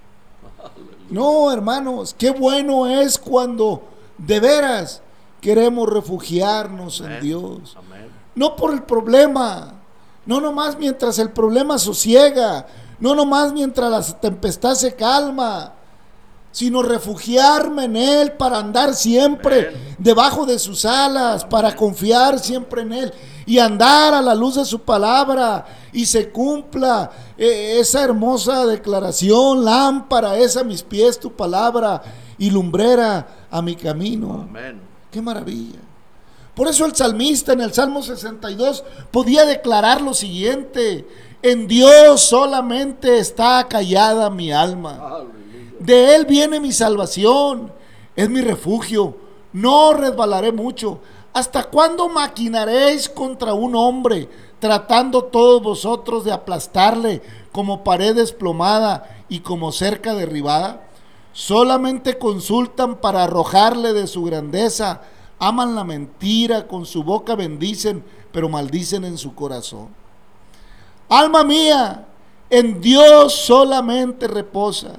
No, 1.10 1.52
hermanos, 1.52 2.16
qué 2.18 2.32
bueno 2.32 2.88
es 2.88 3.18
cuando 3.18 3.84
de 4.18 4.40
veras 4.40 5.02
queremos 5.42 5.88
refugiarnos 5.90 7.02
en. 7.02 7.22
Dios. 7.22 7.76
Amén. 7.78 8.10
No 8.34 8.56
por 8.56 8.74
el 8.74 8.84
problema, 8.84 9.74
no 10.26 10.42
nomás 10.42 10.78
mientras 10.78 11.20
el 11.20 11.32
problema 11.32 11.78
sosiega, 11.78 12.66
no 13.00 13.16
nomás 13.16 13.54
mientras 13.54 13.92
la 13.92 14.20
tempestad 14.20 14.74
se 14.76 14.96
calma, 14.96 15.74
sino 16.52 16.82
refugiarme 16.82 17.86
en 17.86 17.98
Él 17.98 18.32
para 18.32 18.58
andar 18.58 18.96
siempre 18.96 19.68
Amén. 19.68 19.96
debajo 19.98 20.46
de 20.46 20.58
sus 20.58 20.86
alas, 20.86 21.46
para 21.46 21.76
confiar 21.76 22.40
siempre 22.40 22.82
en 22.82 22.94
Él 22.94 23.14
y 23.46 23.60
andar 23.60 24.14
a 24.14 24.22
la 24.22 24.34
luz 24.34 24.56
de 24.56 24.66
su 24.66 24.82
palabra 24.82 25.66
y 25.94 26.06
se 26.06 26.30
cumpla 26.30 27.12
eh, 27.38 27.78
esa 27.80 28.04
hermosa 28.04 28.66
declaración, 28.66 29.64
lámpara 29.64 30.38
es 30.38 30.58
a 30.58 30.64
mis 30.64 30.82
pies 30.82 31.20
tu 31.20 31.32
palabra 31.32 32.02
y 32.38 32.50
lumbrera 32.50 33.28
a 33.52 33.62
mi 33.62 33.76
camino. 33.76 34.48
Amén. 34.50 34.82
Qué 35.12 35.22
maravilla. 35.22 35.80
Por 36.56 36.68
eso 36.68 36.86
el 36.86 36.96
salmista 36.96 37.54
en 37.54 37.62
el 37.62 37.74
Salmo 37.74 38.02
62 38.02 38.84
podía 39.12 39.46
declarar 39.46 40.02
lo 40.02 40.14
siguiente, 40.14 41.06
en 41.42 41.68
Dios 41.68 42.22
solamente 42.22 43.20
está 43.20 43.68
callada 43.68 44.30
mi 44.30 44.52
alma. 44.52 45.24
De 45.80 46.16
Él 46.16 46.26
viene 46.26 46.62
mi 46.62 46.72
salvación, 46.72 47.72
es 48.16 48.30
mi 48.30 48.42
refugio, 48.42 49.18
no 49.52 49.94
resbalaré 49.94 50.52
mucho. 50.54 51.00
¿Hasta 51.36 51.66
cuándo 51.66 52.08
maquinaréis 52.08 53.10
contra 53.10 53.54
un 53.54 53.76
hombre, 53.76 54.30
tratando 54.58 55.26
todos 55.26 55.62
vosotros 55.62 56.24
de 56.24 56.32
aplastarle 56.32 57.22
como 57.52 57.84
pared 57.84 58.16
desplomada 58.16 59.26
y 59.28 59.42
como 59.42 59.74
cerca 59.74 60.16
derribada? 60.16 60.88
Solamente 61.34 62.18
consultan 62.18 62.96
para 63.02 63.26
arrojarle 63.26 63.92
de 63.92 64.08
su 64.08 64.24
grandeza, 64.24 65.02
aman 65.38 65.76
la 65.76 65.84
mentira, 65.84 66.70
con 66.70 66.86
su 66.86 67.04
boca 67.04 67.36
bendicen, 67.36 68.06
pero 68.32 68.48
maldicen 68.48 69.04
en 69.04 69.18
su 69.18 69.36
corazón. 69.36 69.90
Alma 71.10 71.44
mía, 71.44 72.06
en 72.50 72.80
Dios 72.80 73.34
solamente 73.34 74.30
reposa, 74.30 74.94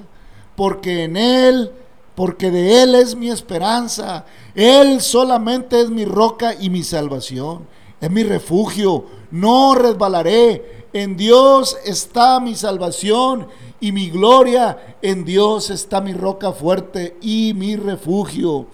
porque 0.55 1.05
en 1.05 1.17
Él, 1.17 1.71
porque 2.17 2.49
de 2.49 2.81
Él 2.81 2.95
es 2.95 3.15
mi 3.15 3.29
esperanza. 3.29 4.25
Él 4.55 5.01
solamente 5.01 5.79
es 5.79 5.91
mi 5.91 6.03
roca 6.03 6.55
y 6.59 6.71
mi 6.71 6.81
salvación, 6.81 7.67
es 8.01 8.09
mi 8.09 8.23
refugio. 8.23 9.05
No 9.29 9.75
resbalaré. 9.75 10.87
En 10.93 11.15
Dios 11.15 11.77
está 11.85 12.39
mi 12.39 12.55
salvación 12.55 13.45
y 13.79 13.91
mi 13.91 14.09
gloria. 14.09 14.97
En 15.03 15.25
Dios 15.25 15.69
está 15.69 16.01
mi 16.01 16.13
roca 16.13 16.53
fuerte 16.53 17.17
y 17.21 17.53
mi 17.53 17.75
refugio. 17.75 18.65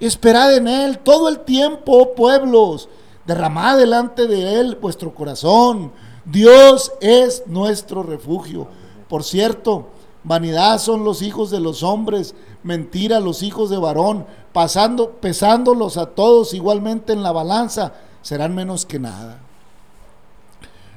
Esperad 0.00 0.56
en 0.56 0.66
Él 0.66 0.98
todo 0.98 1.28
el 1.28 1.44
tiempo, 1.44 1.98
oh 1.98 2.14
pueblos. 2.16 2.88
Derramad 3.24 3.78
delante 3.78 4.26
de 4.26 4.58
Él 4.58 4.74
vuestro 4.74 5.14
corazón. 5.14 5.92
Dios 6.24 6.90
es 7.00 7.44
nuestro 7.46 8.02
refugio. 8.02 8.66
Por 9.08 9.22
cierto, 9.22 9.90
vanidad 10.24 10.78
son 10.78 11.04
los 11.04 11.22
hijos 11.22 11.50
de 11.50 11.60
los 11.60 11.82
hombres, 11.82 12.34
mentira 12.62 13.20
los 13.20 13.42
hijos 13.42 13.70
de 13.70 13.78
varón, 13.78 14.26
pasando, 14.52 15.12
pesándolos 15.12 15.96
a 15.96 16.06
todos 16.06 16.54
igualmente 16.54 17.12
en 17.12 17.22
la 17.22 17.32
balanza, 17.32 17.92
serán 18.22 18.54
menos 18.54 18.84
que 18.84 18.98
nada. 18.98 19.40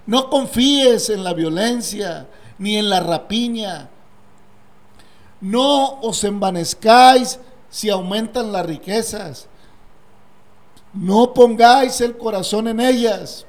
No 0.05 0.29
confíes 0.29 1.09
en 1.09 1.23
la 1.23 1.33
violencia 1.33 2.27
ni 2.57 2.77
en 2.77 2.89
la 2.89 2.99
rapiña. 2.99 3.89
No 5.39 5.99
os 6.01 6.23
envanezcáis 6.23 7.39
si 7.69 7.89
aumentan 7.89 8.51
las 8.51 8.65
riquezas. 8.65 9.47
No 10.93 11.33
pongáis 11.33 12.01
el 12.01 12.17
corazón 12.17 12.67
en 12.67 12.79
ellas. 12.79 13.45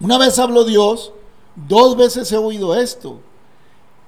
Una 0.00 0.18
vez 0.18 0.38
habló 0.38 0.64
Dios, 0.64 1.12
dos 1.54 1.96
veces 1.96 2.30
he 2.32 2.36
oído 2.36 2.74
esto, 2.74 3.20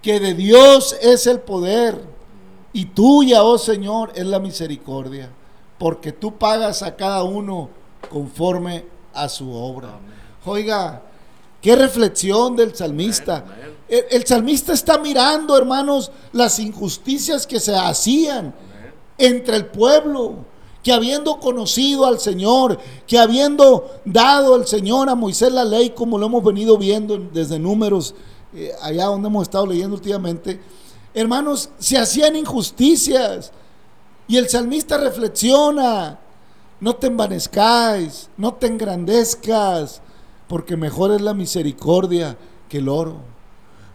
que 0.03 0.21
de 0.21 0.35
Dios 0.35 0.97
es 1.01 1.27
el 1.27 1.41
poder 1.41 2.01
y 2.73 2.87
tuya, 2.87 3.43
oh 3.43 3.59
Señor, 3.59 4.13
es 4.15 4.27
la 4.27 4.39
misericordia, 4.39 5.31
porque 5.79 6.13
tú 6.13 6.37
pagas 6.37 6.83
a 6.83 6.97
cada 6.97 7.23
uno 7.25 7.69
conforme 8.09 8.85
a 9.13 9.29
su 9.29 9.53
obra. 9.53 9.89
Amén. 9.89 10.15
Oiga, 10.45 11.03
qué 11.61 11.77
reflexión 11.77 12.57
del 12.57 12.75
salmista. 12.75 13.39
Amén. 13.39 13.77
El, 13.89 14.05
el 14.11 14.27
salmista 14.27 14.73
está 14.73 14.99
mirando, 14.99 15.57
hermanos, 15.57 16.13
las 16.33 16.59
injusticias 16.59 17.47
que 17.47 17.61
se 17.61 17.75
hacían 17.75 18.39
Amén. 18.39 18.95
entre 19.19 19.57
el 19.57 19.67
pueblo, 19.67 20.37
que 20.83 20.93
habiendo 20.93 21.41
conocido 21.41 22.07
al 22.07 22.21
Señor, 22.21 22.79
que 23.07 23.19
habiendo 23.19 23.91
dado 24.05 24.55
al 24.55 24.67
Señor 24.67 25.11
a 25.11 25.15
Moisés 25.15 25.53
la 25.53 25.65
ley, 25.65 25.91
como 25.91 26.17
lo 26.17 26.27
hemos 26.27 26.43
venido 26.43 26.79
viendo 26.79 27.19
desde 27.19 27.59
números, 27.59 28.15
eh, 28.55 28.73
allá 28.83 29.07
donde 29.07 29.29
hemos 29.29 29.43
estado 29.43 29.67
leyendo 29.67 29.97
últimamente, 29.97 30.61
hermanos, 31.15 31.71
se 31.79 31.99
hacían 31.99 32.37
injusticias. 32.37 33.53
Y 34.27 34.37
el 34.37 34.49
salmista 34.49 34.97
reflexiona, 34.97 36.19
no 36.81 36.97
te 36.97 37.09
envanezcáis, 37.09 38.29
no 38.37 38.55
te 38.55 38.69
engrandezcas, 38.69 40.01
porque 40.49 40.77
mejor 40.77 41.13
es 41.13 41.21
la 41.21 41.35
misericordia 41.35 42.37
que 42.69 42.79
el 42.79 42.89
oro. 42.89 43.17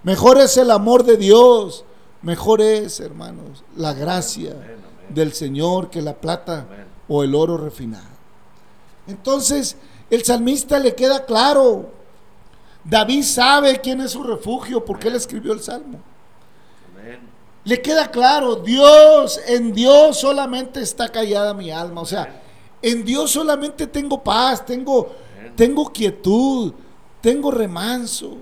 Mejor 0.03 0.37
es 0.39 0.57
el 0.57 0.71
amor 0.71 1.03
de 1.03 1.17
Dios, 1.17 1.85
mejor 2.21 2.61
es, 2.61 2.99
hermanos, 2.99 3.63
la 3.75 3.93
gracia 3.93 4.51
Amén, 4.51 4.63
amén. 4.63 5.15
del 5.15 5.33
Señor 5.33 5.89
que 5.89 6.01
la 6.01 6.15
plata 6.15 6.67
Amén. 6.67 6.85
o 7.07 7.23
el 7.23 7.33
oro 7.33 7.57
refinado. 7.57 8.15
Entonces, 9.07 9.77
el 10.09 10.23
salmista 10.23 10.79
le 10.79 10.95
queda 10.95 11.25
claro. 11.25 11.89
David 12.85 13.23
sabe 13.23 13.81
quién 13.81 13.99
es 14.01 14.11
su 14.11 14.23
refugio 14.23 14.85
porque 14.85 15.07
él 15.07 15.15
escribió 15.15 15.53
el 15.53 15.59
salmo. 15.59 15.99
Amén. 16.93 17.19
Le 17.63 17.81
queda 17.81 18.11
claro, 18.11 18.57
Dios, 18.57 19.39
en 19.47 19.73
Dios 19.73 20.19
solamente 20.19 20.81
está 20.81 21.09
callada 21.09 21.53
mi 21.53 21.71
alma. 21.71 22.01
O 22.01 22.05
sea, 22.05 22.41
en 22.81 23.03
Dios 23.03 23.31
solamente 23.31 23.87
tengo 23.87 24.23
paz, 24.23 24.63
tengo, 24.63 25.15
tengo 25.55 25.91
quietud, 25.91 26.73
tengo 27.21 27.49
remanso. 27.49 28.37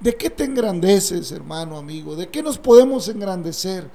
¿De 0.00 0.16
qué 0.16 0.28
te 0.28 0.44
engrandeces, 0.44 1.30
hermano, 1.30 1.78
amigo? 1.78 2.16
¿De 2.16 2.28
qué 2.28 2.42
nos 2.42 2.58
podemos 2.58 3.08
engrandecer? 3.08 3.88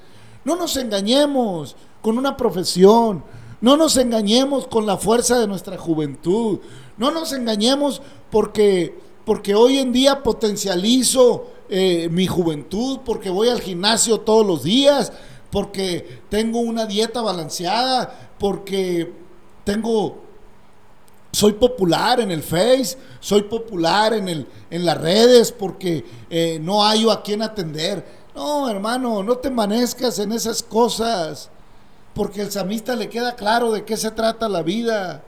No 0.46 0.56
nos 0.56 0.78
engañemos 0.78 1.76
con 2.02 2.18
una 2.18 2.38
profesión. 2.38 3.24
No 3.62 3.76
nos 3.76 3.98
engañemos 3.98 4.68
con 4.68 4.86
la 4.86 4.98
fuerza 4.98 5.38
de 5.38 5.48
nuestra 5.48 5.78
juventud. 5.78 6.60
No 6.98 7.12
nos 7.12 7.34
engañemos 7.34 8.02
porque, 8.32 8.98
porque 9.30 9.54
hoy 9.54 9.78
en 9.78 9.94
día 9.94 10.24
potencializo 10.24 11.52
eh, 11.70 12.10
mi 12.10 12.26
juventud, 12.26 13.02
porque 13.06 13.30
voy 13.30 13.50
al 13.50 13.62
gimnasio 13.62 14.22
todos 14.22 14.44
los 14.44 14.64
días, 14.64 15.14
porque 15.52 16.22
tengo 16.30 16.58
una 16.58 16.88
dieta 16.88 17.22
balanceada, 17.22 18.32
porque 18.40 19.14
tengo 19.64 20.18
soy 21.32 21.54
popular 21.54 22.20
en 22.20 22.32
el 22.32 22.42
Face, 22.42 22.98
soy 23.20 23.44
popular 23.44 24.14
en, 24.16 24.30
el, 24.30 24.48
en 24.72 24.84
las 24.84 25.00
redes 25.00 25.52
porque 25.52 26.04
eh, 26.32 26.58
no 26.60 26.84
hay 26.84 27.08
a 27.08 27.22
quien 27.22 27.44
atender. 27.44 28.04
No, 28.34 28.68
hermano, 28.68 29.22
no 29.22 29.38
te 29.38 29.52
manezcas 29.52 30.18
en 30.18 30.32
esas 30.32 30.64
cosas, 30.64 31.52
porque 32.16 32.42
el 32.42 32.52
samista 32.52 32.96
le 32.96 33.10
queda 33.10 33.36
claro 33.36 33.72
de 33.74 33.86
qué 33.86 33.96
se 33.96 34.10
trata 34.10 34.50
la 34.50 34.64
vida. 34.64 35.24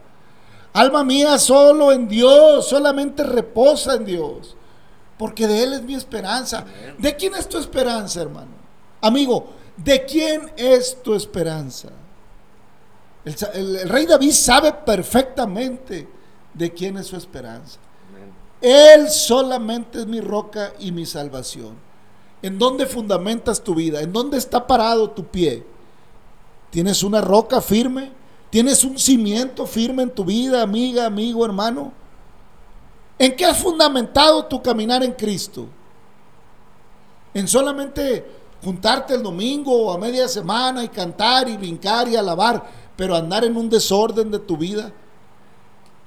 Alma 0.73 1.03
mía, 1.03 1.37
solo 1.37 1.91
en 1.91 2.07
Dios, 2.07 2.67
solamente 2.67 3.23
reposa 3.23 3.95
en 3.95 4.05
Dios, 4.05 4.55
porque 5.17 5.47
de 5.47 5.63
Él 5.63 5.73
es 5.73 5.81
mi 5.83 5.95
esperanza. 5.95 6.65
¿De 6.97 7.15
quién 7.15 7.35
es 7.35 7.47
tu 7.49 7.57
esperanza, 7.57 8.21
hermano? 8.21 8.51
Amigo, 9.01 9.49
¿de 9.75 10.05
quién 10.05 10.51
es 10.55 11.01
tu 11.03 11.13
esperanza? 11.13 11.89
El, 13.25 13.35
el- 13.53 13.75
el 13.77 13.89
rey 13.89 14.05
David 14.05 14.31
sabe 14.31 14.71
perfectamente 14.73 16.07
de 16.53 16.71
quién 16.73 16.97
es 16.97 17.07
su 17.07 17.15
esperanza. 17.17 17.77
Él 18.61 19.09
solamente 19.09 19.99
es 19.99 20.05
mi 20.07 20.21
roca 20.21 20.71
y 20.79 20.91
mi 20.91 21.05
salvación. 21.05 21.75
¿En 22.43 22.57
dónde 22.57 22.85
fundamentas 22.85 23.61
tu 23.63 23.75
vida? 23.75 24.01
¿En 24.01 24.13
dónde 24.13 24.37
está 24.37 24.65
parado 24.65 25.09
tu 25.11 25.25
pie? 25.25 25.63
¿Tienes 26.69 27.03
una 27.03 27.21
roca 27.21 27.59
firme? 27.61 28.11
¿Tienes 28.51 28.83
un 28.83 28.99
cimiento 28.99 29.65
firme 29.65 30.03
en 30.03 30.09
tu 30.09 30.25
vida, 30.25 30.61
amiga, 30.61 31.05
amigo, 31.05 31.45
hermano? 31.45 31.93
¿En 33.17 33.33
qué 33.33 33.45
has 33.45 33.57
fundamentado 33.57 34.45
tu 34.45 34.61
caminar 34.61 35.01
en 35.03 35.13
Cristo? 35.13 35.67
¿En 37.33 37.47
solamente 37.47 38.25
juntarte 38.61 39.13
el 39.13 39.23
domingo 39.23 39.85
o 39.85 39.93
a 39.93 39.97
media 39.97 40.27
semana 40.27 40.83
y 40.83 40.89
cantar 40.89 41.47
y 41.47 41.55
brincar 41.55 42.09
y 42.09 42.17
alabar, 42.17 42.69
pero 42.97 43.15
andar 43.15 43.45
en 43.45 43.55
un 43.55 43.69
desorden 43.69 44.29
de 44.29 44.39
tu 44.39 44.57
vida? 44.57 44.91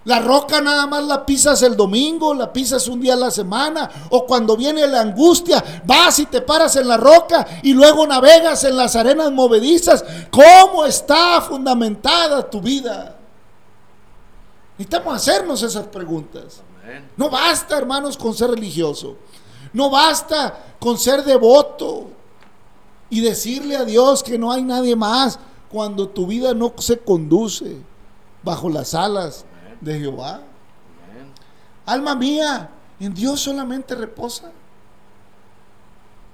La 0.05 0.21
roca 0.21 0.61
nada 0.61 0.87
más 0.87 1.05
la 1.05 1.25
pisas 1.25 1.63
el 1.63 1.77
domingo, 1.77 2.35
la 2.35 2.53
pisas 2.53 2.89
un 2.89 3.01
día 3.01 3.15
a 3.15 3.17
la 3.17 3.31
semana, 3.31 3.91
o 4.11 4.27
cuando 4.27 4.55
viene 4.55 4.87
la 4.87 5.01
angustia, 5.01 5.83
vas 5.87 6.19
y 6.19 6.27
te 6.27 6.43
paras 6.43 6.77
en 6.77 6.89
la 6.89 6.99
roca 6.99 7.47
y 7.63 7.73
luego 7.73 8.07
navegas 8.07 8.65
en 8.65 8.77
las 8.77 8.97
arenas 8.97 9.33
movedizas. 9.33 10.05
¿Cómo 10.31 10.85
está 10.85 11.41
fundamentada 11.41 12.49
tu 12.51 12.61
vida? 12.61 13.17
Necesitamos 14.77 15.15
hacernos 15.15 15.63
esas 15.63 15.87
preguntas. 15.87 16.61
No 17.17 17.31
basta, 17.31 17.79
hermanos, 17.79 18.19
con 18.19 18.35
ser 18.35 18.51
religioso. 18.51 19.17
No 19.73 19.89
basta 19.89 20.77
con 20.79 20.99
ser 20.99 21.25
devoto 21.25 22.09
y 23.09 23.21
decirle 23.21 23.77
a 23.77 23.85
Dios 23.85 24.23
que 24.23 24.37
no 24.37 24.53
hay 24.53 24.63
nadie 24.63 24.97
más 24.97 25.39
cuando 25.71 26.09
tu 26.09 26.27
vida 26.27 26.53
no 26.53 26.75
se 26.79 26.99
conduce 26.99 27.79
bajo 28.43 28.69
las 28.69 28.95
alas 28.95 29.47
de 29.85 29.99
Jehová. 30.01 30.43
Amén. 31.11 31.33
Alma 31.87 32.15
mía, 32.15 32.71
en 32.99 33.15
Dios 33.15 33.41
solamente 33.41 33.95
reposa. 33.95 34.53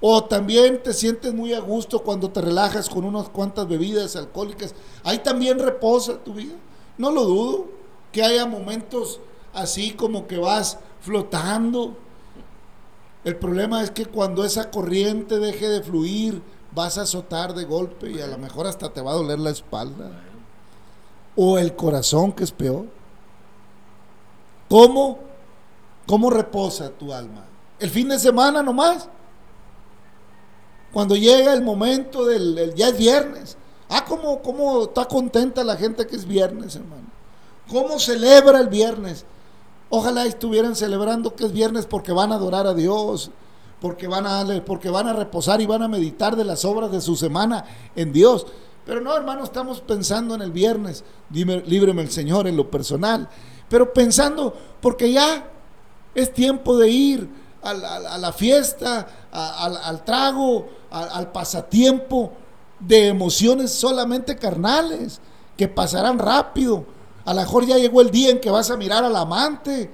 O 0.03 0.23
también 0.23 0.81
te 0.81 0.93
sientes 0.93 1.31
muy 1.31 1.53
a 1.53 1.59
gusto 1.59 1.99
cuando 1.99 2.31
te 2.31 2.41
relajas 2.41 2.89
con 2.89 3.05
unas 3.05 3.29
cuantas 3.29 3.67
bebidas 3.67 4.15
alcohólicas. 4.15 4.73
Ahí 5.03 5.19
también 5.19 5.59
reposa 5.59 6.17
tu 6.17 6.33
vida. 6.33 6.55
No 6.97 7.11
lo 7.11 7.23
dudo 7.23 7.67
que 8.11 8.23
haya 8.23 8.47
momentos 8.47 9.19
así 9.53 9.91
como 9.91 10.25
que 10.25 10.37
vas 10.37 10.79
flotando. 11.01 11.95
El 13.23 13.35
problema 13.35 13.83
es 13.83 13.91
que 13.91 14.07
cuando 14.07 14.43
esa 14.43 14.71
corriente 14.71 15.37
deje 15.37 15.69
de 15.69 15.83
fluir, 15.83 16.41
vas 16.73 16.97
a 16.97 17.03
azotar 17.03 17.53
de 17.53 17.65
golpe 17.65 18.09
y 18.09 18.21
a 18.21 18.27
lo 18.27 18.39
mejor 18.39 18.65
hasta 18.65 18.91
te 18.91 19.01
va 19.01 19.11
a 19.11 19.15
doler 19.15 19.39
la 19.39 19.51
espalda. 19.51 20.23
O 21.35 21.59
el 21.59 21.75
corazón, 21.75 22.31
que 22.31 22.43
es 22.43 22.51
peor. 22.51 22.87
¿Cómo? 24.71 25.19
¿Cómo 26.07 26.29
reposa 26.29 26.91
tu 26.91 27.11
alma? 27.11 27.43
¿El 27.77 27.89
fin 27.89 28.07
de 28.07 28.17
semana 28.17 28.63
nomás? 28.63 29.09
Cuando 30.93 31.17
llega 31.17 31.53
el 31.53 31.61
momento 31.61 32.23
del, 32.23 32.73
ya 32.73 32.87
es 32.87 32.97
viernes. 32.97 33.57
Ah, 33.89 34.05
cómo, 34.07 34.41
cómo 34.41 34.83
está 34.83 35.03
contenta 35.09 35.65
la 35.65 35.75
gente 35.75 36.07
que 36.07 36.15
es 36.15 36.25
viernes, 36.25 36.77
hermano. 36.77 37.03
¿Cómo 37.69 37.99
celebra 37.99 38.61
el 38.61 38.69
viernes? 38.69 39.25
Ojalá 39.89 40.23
estuvieran 40.23 40.77
celebrando 40.77 41.35
que 41.35 41.47
es 41.47 41.51
viernes 41.51 41.85
porque 41.85 42.13
van 42.13 42.31
a 42.31 42.35
adorar 42.35 42.65
a 42.65 42.73
Dios, 42.73 43.29
porque 43.81 44.07
van 44.07 44.25
a, 44.25 44.45
porque 44.65 44.89
van 44.89 45.09
a 45.09 45.13
reposar 45.13 45.59
y 45.59 45.65
van 45.65 45.83
a 45.83 45.89
meditar 45.89 46.37
de 46.37 46.45
las 46.45 46.63
obras 46.63 46.93
de 46.93 47.01
su 47.01 47.17
semana 47.17 47.65
en 47.93 48.13
Dios. 48.13 48.47
Pero 48.85 49.01
no, 49.01 49.17
hermano, 49.17 49.43
estamos 49.43 49.81
pensando 49.81 50.33
en 50.33 50.41
el 50.41 50.53
viernes. 50.53 51.03
Líbreme 51.29 52.03
el 52.03 52.09
Señor 52.09 52.47
en 52.47 52.55
lo 52.55 52.71
personal. 52.71 53.27
Pero 53.71 53.93
pensando, 53.93 54.53
porque 54.81 55.13
ya 55.13 55.49
es 56.13 56.33
tiempo 56.33 56.77
de 56.77 56.89
ir 56.89 57.29
a, 57.63 57.73
la 57.73 58.33
fiesta, 58.33 59.07
al, 59.31 60.03
trago, 60.03 60.67
al 60.91 61.31
pasatiempo 61.31 62.33
de 62.81 63.07
emociones 63.07 63.71
solamente 63.71 64.35
carnales, 64.35 65.21
que 65.55 65.69
pasarán 65.69 66.19
rápido. 66.19 66.85
A 67.23 67.33
lo 67.33 67.39
mejor 67.39 67.65
ya 67.65 67.77
llegó 67.77 68.01
el 68.01 68.11
día 68.11 68.29
en 68.31 68.41
que 68.41 68.51
vas 68.51 68.69
a 68.71 68.75
mirar 68.75 69.05
al 69.05 69.15
amante, 69.15 69.89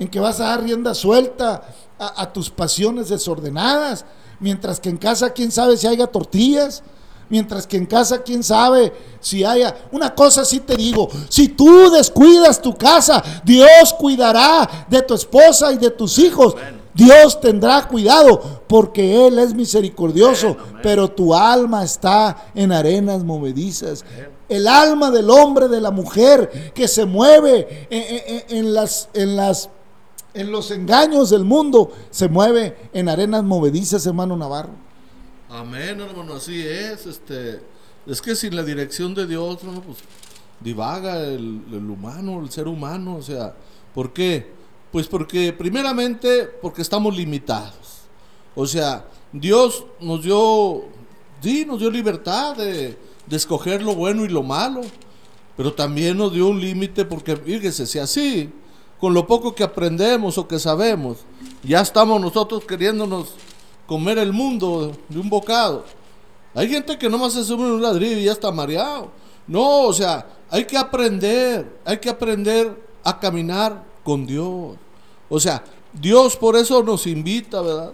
en 0.00 0.08
que 0.08 0.18
vas 0.18 0.40
a 0.40 0.46
dar 0.46 0.64
rienda 0.64 0.92
suelta 0.92 1.62
a, 2.00 2.22
a 2.22 2.32
tus 2.32 2.50
pasiones 2.50 3.10
desordenadas, 3.10 4.04
mientras 4.40 4.80
que 4.80 4.88
en 4.88 4.96
casa 4.96 5.30
quién 5.30 5.52
sabe 5.52 5.76
si 5.76 5.86
haya 5.86 6.08
tortillas, 6.08 6.82
mientras 7.28 7.66
que 7.66 7.76
en 7.76 7.86
casa 7.86 8.22
quién 8.22 8.42
sabe 8.42 8.92
si 9.20 9.44
haya... 9.44 9.74
Una 9.92 10.14
cosa 10.14 10.44
sí 10.44 10.60
te 10.60 10.76
digo, 10.76 11.08
si 11.28 11.48
tú 11.48 11.90
descuidas 11.90 12.60
tu 12.60 12.74
casa, 12.76 13.22
Dios 13.44 13.94
cuidará 13.98 14.86
de 14.88 15.02
tu 15.02 15.14
esposa 15.14 15.72
y 15.72 15.78
de 15.78 15.90
tus 15.90 16.18
hijos. 16.18 16.54
Dios 16.94 17.40
tendrá 17.40 17.88
cuidado 17.88 18.62
porque 18.68 19.26
Él 19.26 19.38
es 19.38 19.54
misericordioso, 19.54 20.56
pero 20.82 21.08
tu 21.10 21.34
alma 21.34 21.82
está 21.84 22.48
en 22.54 22.70
arenas 22.70 23.24
movedizas. 23.24 24.04
El 24.48 24.68
alma 24.68 25.10
del 25.10 25.30
hombre, 25.30 25.68
de 25.68 25.80
la 25.80 25.90
mujer 25.90 26.72
que 26.74 26.86
se 26.86 27.06
mueve 27.06 27.86
en, 27.88 28.44
en- 28.50 28.58
en 28.58 28.74
las, 28.74 29.08
en, 29.14 29.36
las, 29.36 29.70
en 30.34 30.52
los 30.52 30.70
engaños 30.70 31.30
del 31.30 31.44
mundo, 31.44 31.90
se 32.10 32.28
mueve 32.28 32.76
en 32.92 33.08
arenas 33.08 33.42
movedizas, 33.42 34.04
hermano 34.04 34.36
Navarro. 34.36 34.74
Amén, 35.54 36.00
hermano, 36.00 36.36
así 36.36 36.66
es. 36.66 37.04
Este, 37.04 37.60
es 38.06 38.22
que 38.22 38.34
sin 38.34 38.56
la 38.56 38.62
dirección 38.62 39.12
de 39.12 39.26
Dios, 39.26 39.58
hermano, 39.60 39.82
pues 39.82 39.98
divaga 40.60 41.20
el, 41.20 41.62
el 41.70 41.90
humano, 41.90 42.40
el 42.42 42.50
ser 42.50 42.66
humano. 42.66 43.16
O 43.16 43.22
sea, 43.22 43.54
¿por 43.94 44.14
qué? 44.14 44.50
Pues 44.90 45.06
porque, 45.08 45.52
primeramente, 45.52 46.44
porque 46.44 46.80
estamos 46.80 47.14
limitados. 47.14 48.00
O 48.54 48.66
sea, 48.66 49.04
Dios 49.30 49.84
nos 50.00 50.22
dio, 50.22 50.84
sí, 51.42 51.66
nos 51.66 51.80
dio 51.80 51.90
libertad 51.90 52.56
de, 52.56 52.96
de 53.26 53.36
escoger 53.36 53.82
lo 53.82 53.94
bueno 53.94 54.24
y 54.24 54.30
lo 54.30 54.42
malo. 54.42 54.80
Pero 55.54 55.74
también 55.74 56.16
nos 56.16 56.32
dio 56.32 56.48
un 56.48 56.62
límite 56.62 57.04
porque, 57.04 57.36
fíjese, 57.36 57.86
si 57.86 57.98
así, 57.98 58.50
con 58.98 59.12
lo 59.12 59.26
poco 59.26 59.54
que 59.54 59.64
aprendemos 59.64 60.38
o 60.38 60.48
que 60.48 60.58
sabemos, 60.58 61.18
ya 61.62 61.82
estamos 61.82 62.18
nosotros 62.22 62.64
queriéndonos 62.64 63.34
comer 63.92 64.16
el 64.16 64.32
mundo 64.32 64.90
de 65.06 65.20
un 65.20 65.28
bocado. 65.28 65.84
Hay 66.54 66.66
gente 66.66 66.96
que 66.96 67.10
nomás 67.10 67.34
se 67.34 67.44
sube 67.44 67.62
en 67.66 67.72
un 67.72 67.82
ladrillo 67.82 68.16
y 68.16 68.24
ya 68.24 68.32
está 68.32 68.50
mareado. 68.50 69.10
No, 69.46 69.82
o 69.82 69.92
sea, 69.92 70.26
hay 70.48 70.64
que 70.64 70.78
aprender, 70.78 71.78
hay 71.84 71.98
que 71.98 72.08
aprender 72.08 72.74
a 73.04 73.20
caminar 73.20 73.84
con 74.02 74.26
Dios. 74.26 74.78
O 75.28 75.38
sea, 75.38 75.62
Dios 75.92 76.38
por 76.38 76.56
eso 76.56 76.82
nos 76.82 77.06
invita, 77.06 77.60
¿verdad? 77.60 77.92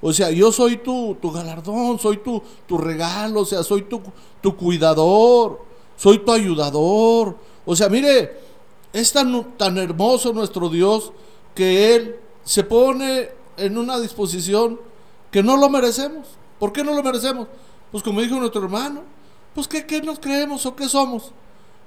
O 0.00 0.12
sea, 0.12 0.30
yo 0.30 0.52
soy 0.52 0.76
tu, 0.76 1.16
tu 1.20 1.32
galardón, 1.32 1.98
soy 1.98 2.18
tu, 2.18 2.40
tu 2.68 2.78
regalo, 2.78 3.40
o 3.40 3.44
sea, 3.44 3.64
soy 3.64 3.82
tu, 3.82 4.00
tu 4.40 4.56
cuidador, 4.56 5.60
soy 5.96 6.18
tu 6.18 6.30
ayudador. 6.30 7.36
O 7.66 7.74
sea, 7.74 7.88
mire, 7.88 8.38
es 8.92 9.12
tan, 9.12 9.56
tan 9.56 9.76
hermoso 9.76 10.32
nuestro 10.32 10.68
Dios 10.68 11.12
que 11.52 11.96
Él 11.96 12.20
se 12.44 12.62
pone 12.62 13.28
en 13.56 13.76
una 13.76 13.98
disposición 13.98 14.91
que 15.32 15.42
no 15.42 15.56
lo 15.56 15.68
merecemos. 15.68 16.28
¿Por 16.60 16.72
qué 16.72 16.84
no 16.84 16.94
lo 16.94 17.02
merecemos? 17.02 17.48
Pues 17.90 18.04
como 18.04 18.20
dijo 18.20 18.36
nuestro 18.36 18.62
hermano, 18.62 19.00
pues 19.54 19.66
¿qué, 19.66 19.84
qué 19.84 20.00
nos 20.00 20.20
creemos 20.20 20.64
o 20.64 20.76
qué 20.76 20.88
somos? 20.88 21.32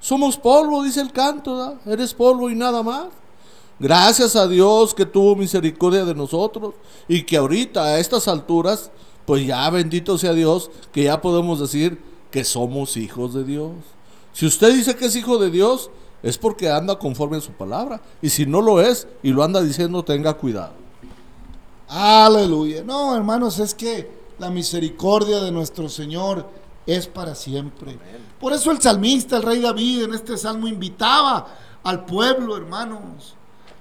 Somos 0.00 0.36
polvo, 0.36 0.82
dice 0.82 1.00
el 1.00 1.12
canto. 1.12 1.78
Eres 1.86 2.12
polvo 2.12 2.50
y 2.50 2.54
nada 2.54 2.82
más. 2.82 3.06
Gracias 3.78 4.36
a 4.36 4.46
Dios 4.46 4.94
que 4.94 5.06
tuvo 5.06 5.36
misericordia 5.36 6.04
de 6.04 6.14
nosotros 6.14 6.74
y 7.08 7.22
que 7.22 7.36
ahorita 7.36 7.84
a 7.84 7.98
estas 7.98 8.26
alturas, 8.26 8.90
pues 9.24 9.46
ya 9.46 9.68
bendito 9.70 10.18
sea 10.18 10.32
Dios, 10.32 10.70
que 10.92 11.04
ya 11.04 11.20
podemos 11.20 11.60
decir 11.60 12.00
que 12.30 12.44
somos 12.44 12.96
hijos 12.96 13.34
de 13.34 13.44
Dios. 13.44 13.72
Si 14.32 14.46
usted 14.46 14.74
dice 14.74 14.96
que 14.96 15.06
es 15.06 15.16
hijo 15.16 15.38
de 15.38 15.50
Dios, 15.50 15.90
es 16.22 16.38
porque 16.38 16.70
anda 16.70 16.98
conforme 16.98 17.36
a 17.36 17.40
su 17.40 17.52
palabra. 17.52 18.00
Y 18.20 18.30
si 18.30 18.46
no 18.46 18.60
lo 18.60 18.80
es 18.80 19.06
y 19.22 19.30
lo 19.30 19.44
anda 19.44 19.62
diciendo, 19.62 20.04
tenga 20.04 20.34
cuidado. 20.34 20.85
Aleluya. 21.88 22.82
No, 22.84 23.14
hermanos, 23.14 23.58
es 23.58 23.74
que 23.74 24.10
la 24.38 24.50
misericordia 24.50 25.40
de 25.40 25.52
nuestro 25.52 25.88
Señor 25.88 26.48
es 26.86 27.06
para 27.06 27.34
siempre. 27.34 27.98
Por 28.40 28.52
eso 28.52 28.70
el 28.70 28.80
salmista, 28.80 29.36
el 29.36 29.42
rey 29.42 29.60
David, 29.60 30.04
en 30.04 30.14
este 30.14 30.36
salmo 30.36 30.68
invitaba 30.68 31.46
al 31.82 32.04
pueblo, 32.04 32.56
hermanos, 32.56 33.34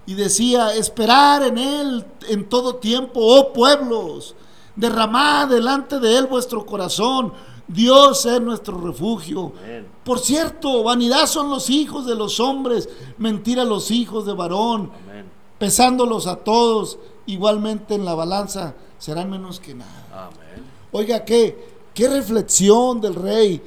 y 0.06 0.14
decía, 0.14 0.74
esperar 0.76 1.44
en 1.44 1.58
Él 1.58 2.06
en 2.30 2.48
todo 2.48 2.76
tiempo, 2.76 3.20
oh 3.22 3.52
pueblos, 3.52 4.36
derramad 4.76 5.50
delante 5.50 6.00
de 6.00 6.18
Él 6.18 6.28
vuestro 6.28 6.66
corazón. 6.66 7.34
Dios 7.68 8.26
es 8.28 8.40
nuestro 8.40 8.80
refugio. 8.80 9.54
Amén. 9.64 9.88
Por 10.04 10.20
cierto, 10.20 10.84
vanidad 10.84 11.26
son 11.26 11.50
los 11.50 11.72
hijos 11.72 12.06
de 12.06 12.14
los 12.14 12.40
hombres, 12.40 12.88
mentira 13.18 13.66
los 13.66 13.90
hijos 13.90 14.28
de 14.28 14.34
varón 14.34 14.92
Amén. 15.04 15.26
pesándolos 15.58 16.28
a 16.28 16.36
todos 16.36 17.00
igualmente 17.26 17.96
en 17.96 18.06
la 18.06 18.16
balanza, 18.16 18.76
serán 18.98 19.30
menos 19.30 19.60
que 19.60 19.74
nada. 19.74 20.08
Amén. 20.12 20.66
Oiga, 20.92 21.26
qué, 21.26 21.58
qué 21.94 22.10
reflexión 22.10 23.02
del 23.02 23.16
rey. 23.16 23.62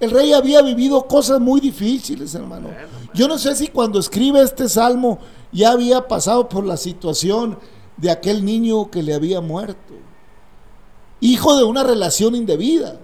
El 0.00 0.10
rey 0.10 0.32
había 0.32 0.62
vivido 0.62 1.06
cosas 1.06 1.40
muy 1.40 1.60
difíciles, 1.60 2.34
hermano. 2.34 2.68
Yo 3.14 3.26
no 3.26 3.36
sé 3.36 3.54
si 3.56 3.68
cuando 3.68 3.98
escribe 3.98 4.40
este 4.42 4.68
salmo 4.68 5.18
ya 5.50 5.72
había 5.72 6.06
pasado 6.06 6.48
por 6.48 6.64
la 6.64 6.76
situación 6.76 7.58
de 7.96 8.10
aquel 8.10 8.44
niño 8.44 8.90
que 8.90 9.02
le 9.02 9.14
había 9.14 9.40
muerto. 9.40 9.94
Hijo 11.20 11.56
de 11.56 11.64
una 11.64 11.82
relación 11.82 12.36
indebida. 12.36 13.00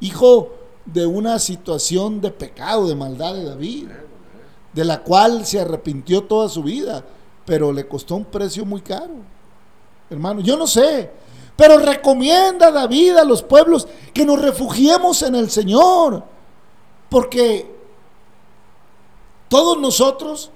Hijo 0.00 0.50
de 0.84 1.06
una 1.06 1.38
situación 1.38 2.20
de 2.20 2.30
pecado, 2.30 2.86
de 2.88 2.94
maldad 2.94 3.34
de 3.34 3.44
David, 3.44 3.88
de 4.72 4.84
la 4.84 5.02
cual 5.02 5.44
se 5.44 5.60
arrepintió 5.60 6.24
toda 6.24 6.48
su 6.48 6.62
vida, 6.62 7.04
pero 7.48 7.72
le 7.72 7.88
costó 7.88 8.16
un 8.16 8.26
precio 8.26 8.66
muy 8.66 8.82
caro. 8.82 9.14
Hermano, 10.10 10.42
yo 10.42 10.54
no 10.54 10.66
sé, 10.66 11.10
pero 11.56 11.78
recomienda 11.78 12.70
David 12.70 13.16
a 13.16 13.24
los 13.24 13.42
pueblos 13.42 13.88
que 14.12 14.26
nos 14.26 14.38
refugiemos 14.38 15.22
en 15.22 15.34
el 15.34 15.50
Señor, 15.50 16.24
porque 17.08 17.74
todos 19.48 19.78
nosotros, 19.78 20.50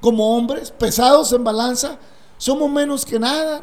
como 0.00 0.36
hombres, 0.36 0.72
pesados 0.72 1.32
en 1.32 1.44
balanza, 1.44 1.96
somos 2.36 2.68
menos 2.68 3.06
que 3.06 3.20
nada. 3.20 3.60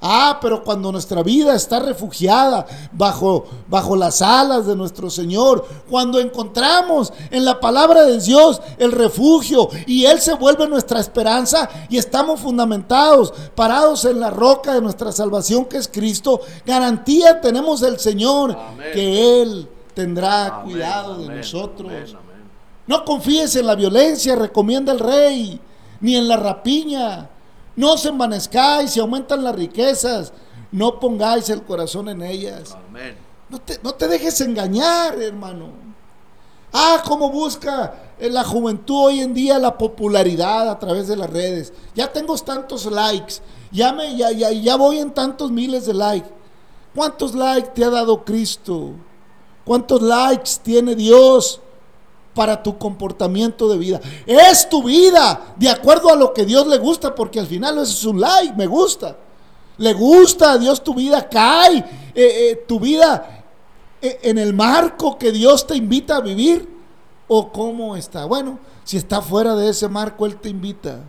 Ah, 0.00 0.38
pero 0.42 0.62
cuando 0.62 0.92
nuestra 0.92 1.22
vida 1.22 1.54
está 1.54 1.80
refugiada 1.80 2.66
bajo, 2.92 3.46
bajo 3.66 3.96
las 3.96 4.20
alas 4.20 4.66
de 4.66 4.76
nuestro 4.76 5.08
Señor, 5.08 5.66
cuando 5.88 6.20
encontramos 6.20 7.12
en 7.30 7.44
la 7.44 7.58
palabra 7.58 8.02
de 8.04 8.20
Dios 8.20 8.60
el 8.78 8.92
refugio 8.92 9.68
y 9.86 10.04
Él 10.04 10.20
se 10.20 10.34
vuelve 10.34 10.68
nuestra 10.68 11.00
esperanza 11.00 11.68
y 11.88 11.96
estamos 11.96 12.40
fundamentados, 12.40 13.32
parados 13.54 14.04
en 14.04 14.20
la 14.20 14.30
roca 14.30 14.74
de 14.74 14.82
nuestra 14.82 15.12
salvación 15.12 15.64
que 15.64 15.78
es 15.78 15.88
Cristo, 15.88 16.40
garantía 16.66 17.40
tenemos 17.40 17.80
del 17.80 17.98
Señor 17.98 18.52
Amén. 18.52 18.90
que 18.92 19.42
Él 19.42 19.68
tendrá 19.94 20.46
Amén, 20.46 20.72
cuidado 20.72 21.18
de 21.18 21.36
nosotros. 21.36 21.92
No 22.86 23.04
confíes 23.04 23.56
en 23.56 23.66
la 23.66 23.74
violencia, 23.74 24.36
recomienda 24.36 24.92
el 24.92 25.00
rey, 25.00 25.60
ni 26.00 26.16
en 26.16 26.28
la 26.28 26.36
rapiña. 26.36 27.30
No 27.76 27.92
os 27.92 28.04
envanezcáis 28.06 28.92
si 28.92 29.00
aumentan 29.00 29.44
las 29.44 29.54
riquezas. 29.54 30.32
No 30.72 30.98
pongáis 30.98 31.50
el 31.50 31.62
corazón 31.62 32.08
en 32.08 32.22
ellas. 32.22 32.76
Amén. 32.88 33.16
No 33.48 33.60
te, 33.60 33.78
no 33.82 33.94
te 33.94 34.08
dejes 34.08 34.40
engañar, 34.40 35.20
hermano. 35.20 35.68
Ah, 36.72 37.02
cómo 37.06 37.30
busca 37.30 37.94
en 38.18 38.34
la 38.34 38.44
juventud 38.44 39.06
hoy 39.06 39.20
en 39.20 39.32
día 39.32 39.58
la 39.58 39.78
popularidad 39.78 40.68
a 40.68 40.78
través 40.78 41.06
de 41.06 41.16
las 41.16 41.30
redes. 41.30 41.72
Ya 41.94 42.12
tengo 42.12 42.36
tantos 42.38 42.86
likes. 42.86 43.36
Ya, 43.70 43.92
me, 43.92 44.16
ya, 44.16 44.32
ya, 44.32 44.50
ya 44.50 44.76
voy 44.76 44.98
en 44.98 45.12
tantos 45.12 45.50
miles 45.50 45.86
de 45.86 45.94
likes. 45.94 46.28
¿Cuántos 46.94 47.34
likes 47.34 47.70
te 47.74 47.84
ha 47.84 47.90
dado 47.90 48.24
Cristo? 48.24 48.92
¿Cuántos 49.64 50.00
likes 50.00 50.52
tiene 50.62 50.94
Dios 50.94 51.60
para 52.36 52.62
tu 52.62 52.76
comportamiento 52.76 53.68
de 53.68 53.78
vida? 53.78 54.00
Es 54.26 54.68
tu 54.68 54.84
vida, 54.84 55.54
de 55.56 55.70
acuerdo 55.70 56.10
a 56.12 56.16
lo 56.16 56.32
que 56.34 56.44
Dios 56.44 56.66
le 56.66 56.76
gusta, 56.76 57.14
porque 57.14 57.40
al 57.40 57.46
final 57.46 57.78
eso 57.78 57.92
es 57.92 58.04
un 58.04 58.20
like, 58.20 58.54
me 58.54 58.66
gusta. 58.66 59.16
Le 59.78 59.94
gusta 59.94 60.52
a 60.52 60.58
Dios 60.58 60.84
tu 60.84 60.94
vida, 60.94 61.28
cae 61.28 61.78
eh, 61.78 61.84
eh, 62.14 62.64
tu 62.68 62.78
vida 62.78 63.44
eh, 64.00 64.20
en 64.22 64.38
el 64.38 64.52
marco 64.52 65.18
que 65.18 65.32
Dios 65.32 65.66
te 65.66 65.74
invita 65.74 66.16
a 66.16 66.20
vivir. 66.20 66.76
¿O 67.28 67.50
cómo 67.50 67.96
está? 67.96 68.26
Bueno, 68.26 68.58
si 68.84 68.98
está 68.98 69.20
fuera 69.20 69.56
de 69.56 69.70
ese 69.70 69.88
marco, 69.88 70.26
Él 70.26 70.36
te 70.36 70.50
invita. 70.50 71.00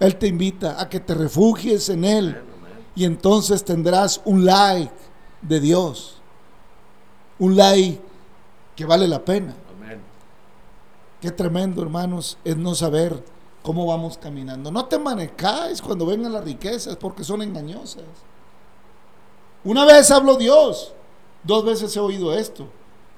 Él 0.00 0.16
te 0.16 0.26
invita 0.26 0.80
a 0.80 0.88
que 0.88 1.00
te 1.00 1.14
refugies 1.14 1.88
en 1.90 2.04
Él. 2.04 2.42
Y 2.96 3.04
entonces 3.04 3.62
tendrás 3.62 4.20
un 4.24 4.44
like 4.44 4.92
de 5.42 5.60
Dios. 5.60 6.20
Un 7.38 7.56
like 7.56 8.00
que 8.74 8.84
vale 8.84 9.06
la 9.06 9.24
pena. 9.24 9.54
Qué 11.20 11.30
tremendo, 11.30 11.82
hermanos, 11.82 12.38
es 12.44 12.56
no 12.56 12.74
saber 12.74 13.24
cómo 13.62 13.86
vamos 13.86 14.18
caminando. 14.18 14.70
No 14.70 14.86
te 14.86 14.98
manecáis 14.98 15.82
cuando 15.82 16.06
vengan 16.06 16.32
las 16.32 16.44
riquezas 16.44 16.96
porque 16.96 17.24
son 17.24 17.42
engañosas. 17.42 18.04
Una 19.64 19.84
vez 19.84 20.10
habló 20.10 20.36
Dios, 20.36 20.92
dos 21.42 21.64
veces 21.64 21.94
he 21.96 22.00
oído 22.00 22.32
esto, 22.32 22.68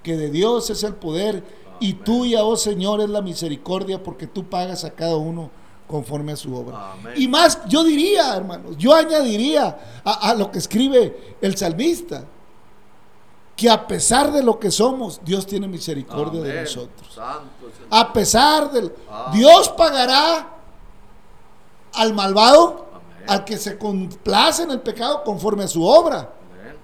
que 0.03 0.17
de 0.17 0.31
Dios 0.31 0.71
es 0.71 0.83
el 0.83 0.95
poder 0.95 1.45
y 1.79 1.95
tuya, 1.95 2.43
oh 2.45 2.57
Señor, 2.57 3.01
es 3.01 3.11
la 3.11 3.21
misericordia 3.21 4.03
porque 4.03 4.27
tú 4.27 4.49
pagas 4.49 4.85
a 4.85 4.91
cada 4.91 5.17
uno 5.17 5.51
conforme 5.87 6.33
a 6.33 6.37
su 6.37 6.55
obra. 6.55 6.93
Amén. 6.93 7.15
Y 7.17 7.29
más, 7.29 7.61
yo 7.69 7.85
diría, 7.85 8.35
hermanos, 8.35 8.77
yo 8.79 8.95
añadiría 8.95 10.03
a, 10.05 10.31
a 10.31 10.35
lo 10.35 10.51
que 10.51 10.59
escribe 10.59 11.37
el 11.41 11.57
salmista, 11.57 12.25
que 13.61 13.69
a 13.69 13.87
pesar 13.87 14.33
de 14.33 14.43
lo 14.43 14.59
que 14.59 14.71
somos, 14.71 15.21
Dios 15.23 15.47
tiene 15.47 15.69
misericordia 15.69 16.41
de 16.41 16.63
nosotros. 16.63 17.13
Santo 17.15 17.67
A 17.91 18.11
pesar 18.11 18.73
del... 18.73 18.91
Ah. 19.11 19.31
Dios 19.35 19.69
pagará 19.69 20.49
al 21.93 22.15
malvado, 22.15 22.87
Amén. 22.91 23.29
al 23.29 23.45
que 23.45 23.59
se 23.59 23.77
complace 23.77 24.63
en 24.63 24.71
el 24.71 24.81
pecado 24.81 25.23
conforme 25.25 25.65
a 25.65 25.69
su 25.69 25.85
obra. 25.85 26.21
Amén. 26.21 26.75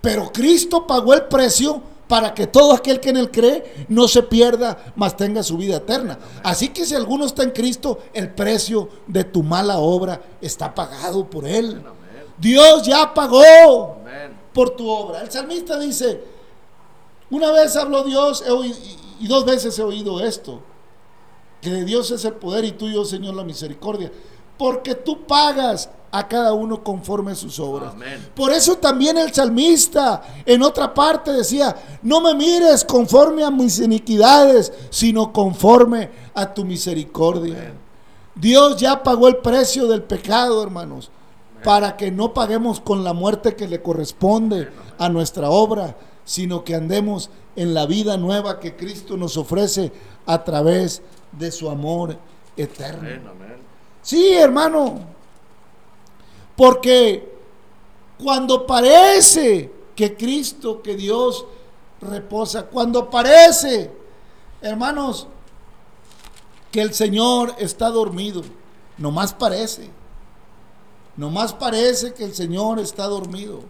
Pero 0.00 0.32
Cristo 0.32 0.88
pagó 0.88 1.14
el 1.14 1.26
precio 1.26 1.80
para 2.08 2.34
que 2.34 2.48
todo 2.48 2.72
aquel 2.72 2.98
que 2.98 3.10
en 3.10 3.18
él 3.18 3.30
cree 3.30 3.86
no 3.88 4.08
se 4.08 4.24
pierda, 4.24 4.92
mas 4.96 5.16
tenga 5.16 5.44
su 5.44 5.56
vida 5.56 5.76
eterna. 5.76 6.18
Así 6.42 6.70
que 6.70 6.84
si 6.84 6.96
alguno 6.96 7.26
está 7.26 7.44
en 7.44 7.52
Cristo, 7.52 8.00
el 8.12 8.34
precio 8.34 8.88
de 9.06 9.22
tu 9.22 9.44
mala 9.44 9.78
obra 9.78 10.20
está 10.40 10.74
pagado 10.74 11.30
por 11.30 11.46
él. 11.46 11.80
Dios 12.38 12.82
ya 12.82 13.14
pagó 13.14 13.98
Amén. 14.00 14.37
Por 14.58 14.70
tu 14.70 14.90
obra. 14.90 15.20
El 15.20 15.30
salmista 15.30 15.78
dice, 15.78 16.20
una 17.30 17.52
vez 17.52 17.76
habló 17.76 18.02
Dios 18.02 18.42
he 18.44 18.52
y 19.20 19.28
dos 19.28 19.44
veces 19.44 19.78
he 19.78 19.84
oído 19.84 20.18
esto, 20.18 20.58
que 21.60 21.70
de 21.70 21.84
Dios 21.84 22.10
es 22.10 22.24
el 22.24 22.32
poder 22.32 22.64
y 22.64 22.72
tuyo, 22.72 23.04
Señor, 23.04 23.36
la 23.36 23.44
misericordia, 23.44 24.10
porque 24.58 24.96
tú 24.96 25.24
pagas 25.28 25.90
a 26.10 26.26
cada 26.26 26.54
uno 26.54 26.82
conforme 26.82 27.30
a 27.30 27.34
sus 27.36 27.60
obras. 27.60 27.92
Amén. 27.92 28.30
Por 28.34 28.50
eso 28.50 28.78
también 28.78 29.16
el 29.16 29.32
salmista 29.32 30.24
en 30.44 30.60
otra 30.64 30.92
parte 30.92 31.30
decía, 31.30 31.76
no 32.02 32.20
me 32.20 32.34
mires 32.34 32.84
conforme 32.84 33.44
a 33.44 33.52
mis 33.52 33.78
iniquidades, 33.78 34.72
sino 34.90 35.32
conforme 35.32 36.10
a 36.34 36.52
tu 36.52 36.64
misericordia. 36.64 37.54
Amén. 37.54 37.74
Dios 38.34 38.76
ya 38.76 39.04
pagó 39.04 39.28
el 39.28 39.36
precio 39.36 39.86
del 39.86 40.02
pecado, 40.02 40.60
hermanos, 40.64 41.12
para 41.62 41.96
que 41.96 42.10
no 42.10 42.34
paguemos 42.34 42.80
con 42.80 43.04
la 43.04 43.12
muerte 43.12 43.56
que 43.56 43.68
le 43.68 43.82
corresponde 43.82 44.70
a 44.98 45.08
nuestra 45.08 45.50
obra, 45.50 45.96
sino 46.24 46.64
que 46.64 46.74
andemos 46.74 47.30
en 47.56 47.74
la 47.74 47.86
vida 47.86 48.16
nueva 48.16 48.60
que 48.60 48.76
Cristo 48.76 49.16
nos 49.16 49.36
ofrece 49.36 49.92
a 50.26 50.44
través 50.44 51.02
de 51.32 51.50
su 51.50 51.68
amor 51.68 52.16
eterno. 52.56 53.08
Sí, 54.02 54.34
hermano, 54.34 55.00
porque 56.56 57.36
cuando 58.22 58.66
parece 58.66 59.72
que 59.94 60.16
Cristo, 60.16 60.82
que 60.82 60.94
Dios 60.94 61.46
reposa, 62.00 62.66
cuando 62.66 63.10
parece, 63.10 63.90
hermanos, 64.60 65.26
que 66.70 66.80
el 66.80 66.94
Señor 66.94 67.54
está 67.58 67.90
dormido, 67.90 68.42
nomás 68.96 69.32
parece, 69.32 69.90
nomás 71.18 71.52
parece 71.52 72.14
que 72.14 72.24
el 72.24 72.34
Señor 72.34 72.78
está 72.78 73.06
dormido. 73.06 73.60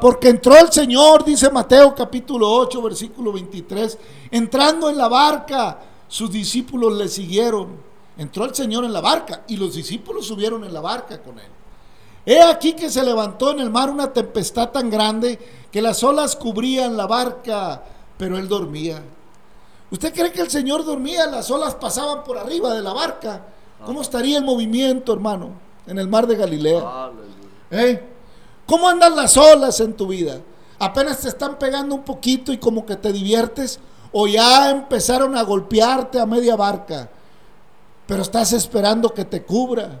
Porque 0.00 0.28
entró 0.28 0.58
el 0.58 0.72
Señor, 0.72 1.24
dice 1.24 1.48
Mateo 1.50 1.94
capítulo 1.94 2.50
8, 2.50 2.82
versículo 2.82 3.32
23, 3.32 3.96
entrando 4.32 4.90
en 4.90 4.98
la 4.98 5.08
barca, 5.08 5.78
sus 6.08 6.30
discípulos 6.30 6.92
le 6.94 7.08
siguieron. 7.08 7.68
Entró 8.18 8.44
el 8.44 8.54
Señor 8.54 8.84
en 8.84 8.92
la 8.92 9.00
barca 9.00 9.44
y 9.46 9.56
los 9.56 9.74
discípulos 9.74 10.26
subieron 10.26 10.64
en 10.64 10.74
la 10.74 10.80
barca 10.80 11.22
con 11.22 11.38
él. 11.38 11.48
He 12.26 12.42
aquí 12.42 12.72
que 12.72 12.90
se 12.90 13.04
levantó 13.04 13.52
en 13.52 13.60
el 13.60 13.70
mar 13.70 13.88
una 13.88 14.12
tempestad 14.12 14.70
tan 14.70 14.90
grande 14.90 15.38
que 15.70 15.80
las 15.80 16.02
olas 16.02 16.34
cubrían 16.34 16.96
la 16.96 17.06
barca, 17.06 17.84
pero 18.18 18.36
él 18.36 18.48
dormía. 18.48 19.00
¿Usted 19.90 20.12
cree 20.12 20.32
que 20.32 20.40
el 20.40 20.50
Señor 20.50 20.84
dormía? 20.84 21.26
Las 21.26 21.50
olas 21.52 21.76
pasaban 21.76 22.24
por 22.24 22.36
arriba 22.36 22.74
de 22.74 22.82
la 22.82 22.92
barca. 22.92 23.46
¿Cómo 23.86 24.02
estaría 24.02 24.38
el 24.38 24.44
movimiento, 24.44 25.12
hermano, 25.12 25.63
en 25.86 25.98
el 25.98 26.08
mar 26.08 26.26
de 26.26 26.36
Galilea? 26.36 27.10
¿Eh? 27.70 28.02
¿Cómo 28.66 28.88
andan 28.88 29.14
las 29.14 29.36
olas 29.36 29.80
en 29.80 29.94
tu 29.94 30.06
vida? 30.06 30.40
¿Apenas 30.78 31.20
te 31.20 31.28
están 31.28 31.58
pegando 31.58 31.94
un 31.94 32.02
poquito 32.02 32.52
y 32.52 32.58
como 32.58 32.84
que 32.84 32.96
te 32.96 33.12
diviertes? 33.12 33.78
¿O 34.12 34.26
ya 34.26 34.70
empezaron 34.70 35.36
a 35.36 35.42
golpearte 35.42 36.20
a 36.20 36.26
media 36.26 36.56
barca? 36.56 37.10
Pero 38.06 38.22
estás 38.22 38.52
esperando 38.52 39.12
que 39.12 39.24
te 39.24 39.42
cubra. 39.42 40.00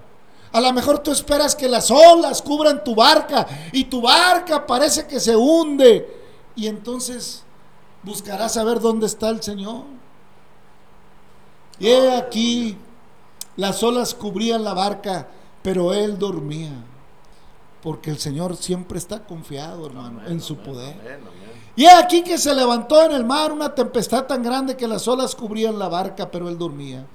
A 0.52 0.60
lo 0.60 0.72
mejor 0.72 1.00
tú 1.00 1.10
esperas 1.10 1.56
que 1.56 1.68
las 1.68 1.90
olas 1.90 2.40
cubran 2.40 2.84
tu 2.84 2.94
barca 2.94 3.46
y 3.72 3.84
tu 3.84 4.00
barca 4.00 4.66
parece 4.66 5.06
que 5.06 5.18
se 5.18 5.34
hunde. 5.34 6.22
Y 6.54 6.68
entonces 6.68 7.42
buscarás 8.02 8.54
saber 8.54 8.80
dónde 8.80 9.06
está 9.06 9.30
el 9.30 9.42
Señor. 9.42 9.82
Y 11.78 11.88
he 11.88 12.16
aquí, 12.16 12.78
las 13.56 13.82
olas 13.82 14.14
cubrían 14.14 14.62
la 14.62 14.74
barca, 14.74 15.26
pero 15.64 15.94
él 15.94 16.18
dormía. 16.18 16.84
Porque 17.82 18.10
el 18.10 18.18
Señor 18.18 18.54
siempre 18.56 18.98
está 18.98 19.24
confiado, 19.24 19.86
hermano, 19.86 20.20
Amén, 20.20 20.32
en 20.32 20.40
su 20.42 20.52
amén, 20.52 20.66
poder. 20.66 20.94
Amén. 21.00 21.20
Y 21.74 21.84
he 21.84 21.90
aquí 21.90 22.22
que 22.22 22.36
se 22.36 22.54
levantó 22.54 23.02
en 23.02 23.12
el 23.12 23.24
mar 23.24 23.50
una 23.50 23.74
tempestad 23.74 24.26
tan 24.26 24.42
grande 24.42 24.76
que 24.76 24.86
las 24.86 25.08
olas 25.08 25.34
cubrían 25.34 25.78
la 25.78 25.88
barca, 25.88 26.30
pero 26.30 26.50
él 26.50 26.58
dormía. 26.58 27.06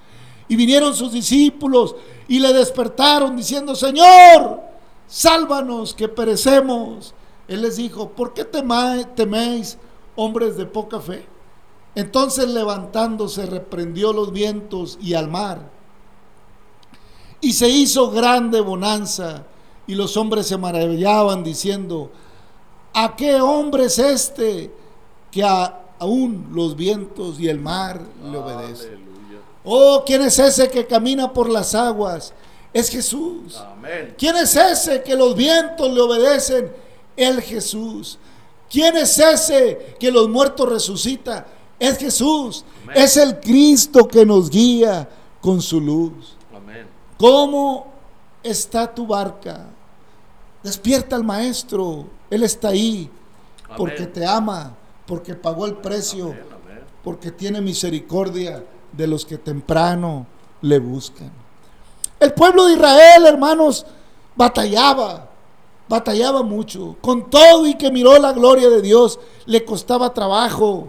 Y 0.48 0.56
vinieron 0.56 0.96
sus 0.96 1.12
discípulos 1.12 1.94
y 2.26 2.40
le 2.40 2.52
despertaron 2.52 3.36
diciendo, 3.36 3.76
Señor, 3.76 4.60
sálvanos 5.06 5.94
que 5.94 6.08
perecemos. 6.08 7.14
Él 7.46 7.62
les 7.62 7.76
dijo, 7.76 8.10
¿por 8.10 8.34
qué 8.34 8.44
teméis, 8.44 9.78
hombres 10.16 10.56
de 10.56 10.66
poca 10.66 10.98
fe. 11.00 11.24
Entonces 11.94 12.48
levantándose 12.48 13.46
reprendió 13.46 14.12
los 14.12 14.32
vientos 14.32 14.98
y 15.00 15.14
al 15.14 15.28
mar. 15.28 15.79
Y 17.40 17.52
se 17.52 17.68
hizo 17.68 18.10
grande 18.10 18.60
bonanza 18.60 19.44
y 19.86 19.94
los 19.94 20.16
hombres 20.16 20.46
se 20.46 20.56
maravillaban 20.58 21.42
diciendo, 21.42 22.10
¿a 22.92 23.16
qué 23.16 23.40
hombre 23.40 23.84
es 23.86 23.98
este 23.98 24.70
que 25.30 25.42
a- 25.42 25.80
aún 25.98 26.48
los 26.52 26.76
vientos 26.76 27.40
y 27.40 27.48
el 27.48 27.58
mar 27.60 28.00
le 28.30 28.36
obedecen? 28.36 28.88
Aleluya. 28.94 29.40
Oh, 29.64 30.02
¿quién 30.04 30.22
es 30.22 30.38
ese 30.38 30.68
que 30.70 30.86
camina 30.86 31.32
por 31.32 31.48
las 31.48 31.74
aguas? 31.74 32.32
Es 32.72 32.88
Jesús. 32.90 33.56
Amén. 33.56 34.14
¿Quién 34.18 34.36
es 34.36 34.54
ese 34.54 35.02
que 35.02 35.16
los 35.16 35.34
vientos 35.34 35.90
le 35.92 36.00
obedecen? 36.00 36.70
El 37.16 37.40
Jesús. 37.42 38.18
¿Quién 38.70 38.96
es 38.96 39.18
ese 39.18 39.96
que 39.98 40.10
los 40.12 40.28
muertos 40.28 40.68
resucita? 40.68 41.46
Es 41.78 41.98
Jesús. 41.98 42.64
Amén. 42.84 42.96
Es 43.02 43.16
el 43.16 43.40
Cristo 43.40 44.06
que 44.06 44.24
nos 44.24 44.48
guía 44.50 45.08
con 45.40 45.60
su 45.60 45.80
luz. 45.80 46.36
¿Cómo 47.20 47.86
está 48.42 48.94
tu 48.94 49.06
barca? 49.06 49.66
Despierta 50.62 51.16
al 51.16 51.22
Maestro. 51.22 52.06
Él 52.30 52.42
está 52.44 52.68
ahí 52.68 53.10
porque 53.76 54.06
te 54.06 54.24
ama, 54.24 54.74
porque 55.06 55.34
pagó 55.34 55.66
el 55.66 55.76
precio, 55.76 56.28
Amén, 56.28 56.44
amén. 56.64 56.80
porque 57.04 57.30
tiene 57.30 57.60
misericordia 57.60 58.64
de 58.90 59.06
los 59.06 59.26
que 59.26 59.36
temprano 59.36 60.26
le 60.62 60.78
buscan. 60.78 61.30
El 62.18 62.32
pueblo 62.32 62.64
de 62.64 62.72
Israel, 62.72 63.26
hermanos, 63.26 63.84
batallaba, 64.34 65.28
batallaba 65.90 66.42
mucho. 66.42 66.96
Con 67.02 67.28
todo 67.28 67.66
y 67.66 67.74
que 67.74 67.90
miró 67.92 68.18
la 68.18 68.32
gloria 68.32 68.70
de 68.70 68.80
Dios, 68.80 69.20
le 69.44 69.62
costaba 69.62 70.14
trabajo. 70.14 70.88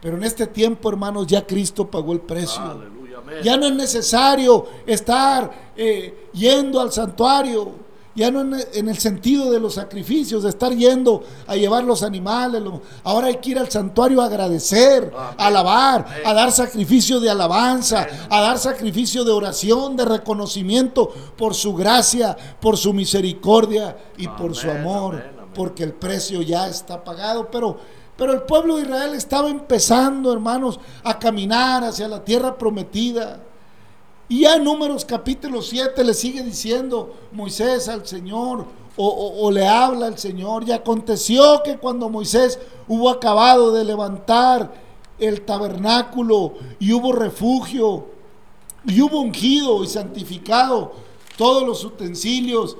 Pero 0.00 0.16
en 0.16 0.24
este 0.24 0.46
tiempo, 0.46 0.88
hermanos, 0.88 1.26
ya 1.26 1.46
Cristo 1.46 1.90
pagó 1.90 2.14
el 2.14 2.20
precio. 2.20 2.62
Aleluya. 2.62 3.03
Ya 3.42 3.56
no 3.56 3.66
es 3.66 3.74
necesario 3.74 4.66
estar 4.86 5.72
eh, 5.76 6.28
yendo 6.32 6.80
al 6.80 6.92
santuario. 6.92 7.84
Ya 8.16 8.30
no 8.30 8.42
en, 8.42 8.88
el 8.88 8.98
sentido 8.98 9.50
de 9.50 9.58
los 9.58 9.74
sacrificios, 9.74 10.44
de 10.44 10.50
estar 10.50 10.72
yendo 10.72 11.24
a 11.48 11.56
llevar 11.56 11.82
los 11.82 12.04
animales. 12.04 12.62
ahora 13.02 13.26
hay 13.26 13.38
que 13.38 13.50
ir 13.50 13.58
al 13.58 13.68
santuario 13.68 14.22
a 14.22 14.26
agradecer, 14.26 15.12
Amén. 15.12 15.34
a 15.36 15.46
alabar, 15.48 16.06
Amén. 16.06 16.22
a 16.24 16.32
dar 16.32 16.52
sacrificio 16.52 17.18
de 17.18 17.28
alabanza, 17.28 18.04
Amén. 18.04 18.26
a 18.30 18.40
dar 18.40 18.58
sacrificio 18.58 19.24
de 19.24 19.32
oración, 19.32 19.96
de 19.96 20.04
reconocimiento 20.04 21.12
por 21.36 21.54
su 21.54 21.74
gracia, 21.74 22.36
por 22.60 22.76
su 22.76 22.92
misericordia 22.92 23.96
y 24.16 24.28
por 24.28 24.54
su 24.54 24.70
amor. 24.70 25.20
Porque 25.52 25.82
el 25.82 25.92
precio 25.92 26.40
ya 26.42 26.68
está 26.68 27.02
pagado. 27.02 27.48
Pero, 27.50 27.78
pero 28.16 28.32
el 28.32 28.42
pueblo 28.42 28.76
de 28.76 28.82
Israel 28.82 29.14
estaba 29.14 29.48
empezando, 29.48 30.32
hermanos, 30.32 30.78
a 31.02 31.18
caminar 31.18 31.82
hacia 31.84 32.06
la 32.08 32.24
tierra 32.24 32.56
prometida. 32.56 33.40
Y 34.28 34.40
ya 34.42 34.54
en 34.56 34.64
Números 34.64 35.04
capítulo 35.04 35.60
7 35.62 36.02
le 36.04 36.14
sigue 36.14 36.42
diciendo 36.42 37.14
Moisés 37.32 37.88
al 37.88 38.06
Señor, 38.06 38.66
o, 38.96 39.08
o- 39.42 39.50
le 39.50 39.66
habla 39.66 40.06
al 40.06 40.18
Señor. 40.18 40.62
Y 40.68 40.72
aconteció 40.72 41.62
que 41.64 41.76
cuando 41.78 42.08
Moisés 42.08 42.58
hubo 42.86 43.10
acabado 43.10 43.72
de 43.72 43.84
levantar 43.84 44.72
el 45.18 45.42
tabernáculo 45.42 46.54
y 46.78 46.92
hubo 46.92 47.12
refugio, 47.12 48.06
y 48.86 49.00
hubo 49.00 49.20
ungido 49.20 49.82
y 49.82 49.88
santificado 49.88 50.92
todos 51.36 51.64
los 51.66 51.84
utensilios, 51.84 52.76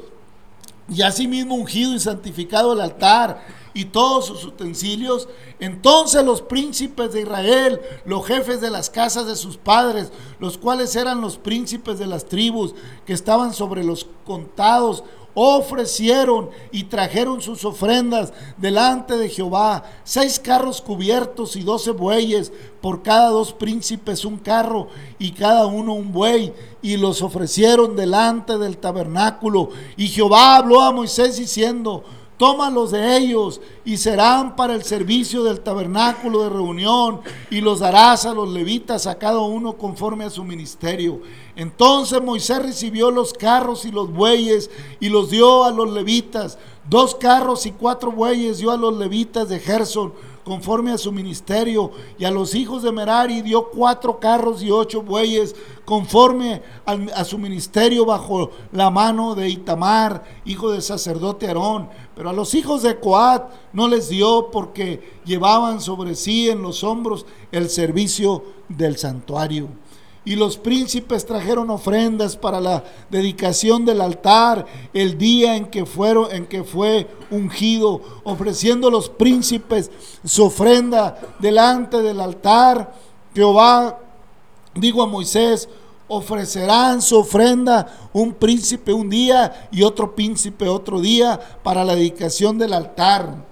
y 0.89 1.03
asimismo 1.03 1.55
ungido 1.55 1.95
y 1.95 1.99
santificado 2.01 2.73
el 2.75 2.81
altar 2.81 3.43
y 3.75 3.87
todos 3.87 4.27
sus 4.27 4.45
utensilios. 4.45 5.29
Entonces 5.59 6.25
los 6.25 6.41
príncipes 6.41 7.13
de 7.13 7.23
Israel, 7.23 7.81
los 8.07 8.25
jefes 8.25 8.61
de 8.61 8.71
las 8.71 8.89
casas 8.89 9.27
de 9.27 9.37
sus 9.37 9.57
padres, 9.57 10.13
los 10.39 10.57
cuales 10.57 10.97
eran 10.97 11.21
los 11.21 11.37
príncipes 11.37 11.99
de 11.99 12.07
las 12.07 12.25
tribus 12.25 12.75
que 13.05 13.13
estaban 13.13 13.53
sobre 13.53 13.85
los 13.85 14.07
contados, 14.25 15.03
ofrecieron 15.35 16.51
y 16.71 16.85
trajeron 16.85 17.43
sus 17.43 17.65
ofrendas 17.65 18.33
delante 18.57 19.19
de 19.19 19.29
Jehová, 19.29 19.83
seis 20.05 20.39
carros 20.39 20.81
cubiertos 20.81 21.57
y 21.57 21.63
doce 21.63 21.91
bueyes, 21.91 22.53
por 22.81 23.03
cada 23.03 23.31
dos 23.31 23.53
príncipes 23.53 24.25
un 24.25 24.39
carro 24.39 24.89
y 25.19 25.33
cada 25.33 25.67
uno 25.67 25.95
un 25.95 26.13
buey, 26.13 26.53
y 26.83 26.97
los 26.97 27.21
ofrecieron 27.21 27.97
delante 27.97 28.57
del 28.59 28.79
tabernáculo. 28.79 29.71
Y 29.97 30.07
Jehová 30.07 30.57
habló 30.57 30.81
a 30.81 30.93
Moisés 30.93 31.37
diciendo, 31.37 32.05
Tómalos 32.37 32.91
de 32.91 33.17
ellos 33.17 33.61
y 33.85 33.97
serán 33.97 34.57
para 34.57 34.75
el 34.75 34.83
servicio 34.83 35.45
del 35.45 35.61
tabernáculo 35.61 36.43
de 36.43 36.51
reunión 36.51 37.21
y 37.49 37.61
los 37.61 37.79
darás 37.79 38.27
a 38.27 38.35
los 38.35 38.49
levitas 38.49 39.07
a 39.07 39.17
cada 39.17 39.39
uno 39.39 39.75
conforme 39.75 40.25
a 40.25 40.31
su 40.31 40.43
ministerio. 40.43 41.21
Entonces 41.55 42.21
Moisés 42.21 42.61
recibió 42.61 43.13
los 43.13 43.33
carros 43.33 43.85
y 43.85 43.93
los 43.93 44.13
bueyes 44.13 44.69
y 44.99 45.11
los 45.11 45.31
dio 45.31 45.65
a 45.65 45.71
los 45.71 45.93
levitas. 45.93 46.59
Dos 46.91 47.15
carros 47.15 47.67
y 47.67 47.71
cuatro 47.71 48.11
bueyes 48.11 48.59
dio 48.59 48.73
a 48.73 48.77
los 48.77 48.97
levitas 48.97 49.49
de 49.49 49.61
Gerson 49.61 50.13
conforme 50.45 50.93
a 50.93 50.99
su 50.99 51.11
ministerio, 51.11 51.91
y 52.19 52.25
a 52.25 52.31
los 52.31 52.55
hijos 52.55 52.83
de 52.83 52.93
Merari 52.93 53.41
dio 53.43 53.71
cuatro 53.71 54.21
carros 54.21 54.63
y 54.63 54.71
ocho 54.71 55.03
bueyes, 55.03 55.57
conforme 55.85 56.63
a 56.85 57.25
su 57.25 57.39
ministerio 57.39 58.05
bajo 58.05 58.51
la 58.73 58.91
mano 58.91 59.35
de 59.35 59.49
Itamar, 59.49 60.25
hijo 60.45 60.71
del 60.71 60.83
sacerdote 60.83 61.47
Aarón. 61.47 61.89
Pero 62.15 62.31
a 62.31 62.33
los 62.33 62.55
hijos 62.55 62.83
de 62.83 62.99
Coat 63.01 63.51
no 63.73 63.89
les 63.89 64.09
dio 64.09 64.51
porque 64.51 65.21
llevaban 65.25 65.81
sobre 65.81 66.15
sí 66.15 66.49
en 66.49 66.63
los 66.63 66.85
hombros 66.85 67.27
el 67.51 67.69
servicio 67.69 68.45
del 68.69 68.97
santuario. 68.97 69.69
Y 70.25 70.37
los 70.37 70.57
príncipes 70.57 71.27
trajeron 71.27 71.69
ofrendas 71.71 72.37
para 72.37 72.59
la 72.61 72.83
dedicación 73.11 73.85
del 73.85 74.01
altar 74.01 74.65
el 74.95 75.19
día 75.19 75.57
en 75.57 75.67
que 75.67 75.85
fueron 75.85 76.33
en 76.33 76.47
que 76.47 76.65
fue 76.65 77.07
ungido, 77.31 78.01
ofreciendo 78.25 78.91
los 78.91 79.11
príncipes 79.11 79.91
su 80.25 80.45
ofrenda 80.45 81.19
delante 81.41 82.01
del 82.01 82.21
altar. 82.21 82.95
Jehová 83.35 83.99
digo 84.75 85.03
a 85.03 85.07
Moisés, 85.07 85.69
ofrecerán 86.09 87.01
su 87.01 87.19
ofrenda 87.19 88.09
un 88.13 88.35
príncipe 88.35 88.93
un 88.93 89.09
día 89.09 89.69
y 89.73 89.83
otro 89.83 90.15
príncipe 90.15 90.69
otro 90.69 91.01
día 91.01 91.41
para 91.63 91.85
la 91.85 91.95
dedicación 91.95 92.59
del 92.59 92.73
altar. 92.73 93.45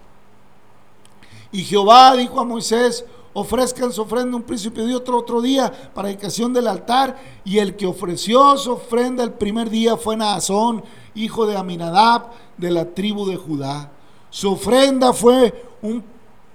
Y 1.51 1.65
Jehová 1.65 2.17
dijo 2.17 2.41
a 2.41 2.45
Moisés, 2.45 3.05
ofrezcan 3.35 3.92
su 3.92 4.03
ofrenda 4.03 4.37
un 4.37 4.42
príncipe 4.42 4.83
de 4.83 4.95
otro 4.95 5.18
otro 5.18 5.40
día 5.40 5.73
para 5.95 6.09
dedicación 6.09 6.53
del 6.53 6.68
altar. 6.68 7.16
Y 7.45 7.59
el 7.59 7.77
que 7.77 7.87
ofreció 7.87 8.57
su 8.57 8.73
ofrenda 8.73 9.25
el 9.25 9.33
primer 9.33 9.71
día 9.71 9.97
fue 9.97 10.16
Naasón, 10.16 10.83
hijo 11.14 11.47
de 11.47 11.57
Aminadab, 11.57 12.31
de 12.57 12.71
la 12.71 12.87
tribu 12.87 13.27
de 13.27 13.37
Judá. 13.37 13.90
Su 14.31 14.53
ofrenda 14.53 15.12
fue 15.12 15.71
un 15.83 16.03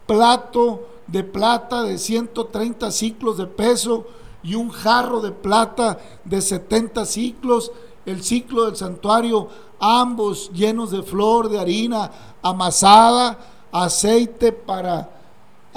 plato 0.06 0.88
de 1.08 1.24
plata 1.24 1.84
de 1.84 1.98
130 1.98 2.92
ciclos 2.92 3.38
de 3.38 3.48
peso 3.48 4.06
y 4.44 4.56
un 4.56 4.70
jarro 4.70 5.22
de 5.22 5.32
plata 5.32 6.00
de 6.24 6.42
70 6.42 7.06
ciclos, 7.06 7.72
el 8.06 8.24
ciclo 8.24 8.66
del 8.66 8.76
santuario, 8.76 9.50
ambos 9.80 10.52
llenos 10.54 10.92
de 10.92 11.04
flor 11.04 11.50
de 11.50 11.60
harina 11.60 12.12
amasada, 12.42 13.38
aceite 13.72 14.52
para 14.52 15.17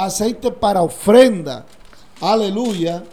aceite 0.05 0.51
para 0.51 0.83
ofrenda. 0.83 1.67
Aleluya. 2.21 3.05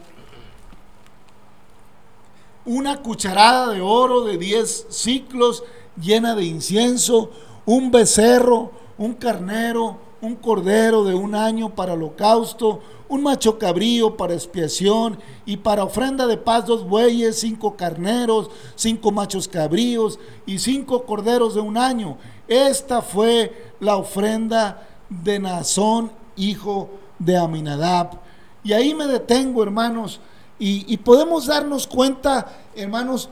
Una 2.65 3.01
cucharada 3.01 3.73
de 3.73 3.81
oro 3.81 4.23
de 4.25 4.37
10 4.37 4.87
ciclos 4.89 5.63
llena 6.01 6.35
de 6.35 6.43
incienso, 6.43 7.31
un 7.65 7.91
becerro, 7.91 8.71
un 8.97 9.13
carnero, 9.13 9.97
un 10.21 10.35
cordero 10.35 11.03
de 11.03 11.13
un 11.13 11.35
año 11.35 11.69
para 11.75 11.93
holocausto, 11.93 12.81
un 13.09 13.23
macho 13.23 13.57
cabrío 13.57 14.17
para 14.17 14.33
expiación 14.33 15.17
y 15.45 15.57
para 15.57 15.83
ofrenda 15.83 16.27
de 16.27 16.37
paz 16.37 16.65
dos 16.65 16.85
bueyes, 16.85 17.39
cinco 17.39 17.77
carneros, 17.77 18.49
cinco 18.75 19.11
machos 19.11 19.47
cabríos 19.47 20.19
y 20.45 20.59
cinco 20.59 21.03
corderos 21.03 21.55
de 21.55 21.61
un 21.61 21.77
año. 21.77 22.17
Esta 22.47 23.01
fue 23.01 23.71
la 23.79 23.95
ofrenda 23.95 24.87
de 25.09 25.39
Nazón, 25.39 26.11
hijo 26.37 26.89
de 27.19 27.37
Aminadab. 27.37 28.11
Y 28.63 28.73
ahí 28.73 28.93
me 28.93 29.07
detengo, 29.07 29.63
hermanos, 29.63 30.19
y, 30.59 30.91
y 30.91 30.97
podemos 30.97 31.47
darnos 31.47 31.85
cuenta, 31.85 32.47
hermanos, 32.75 33.29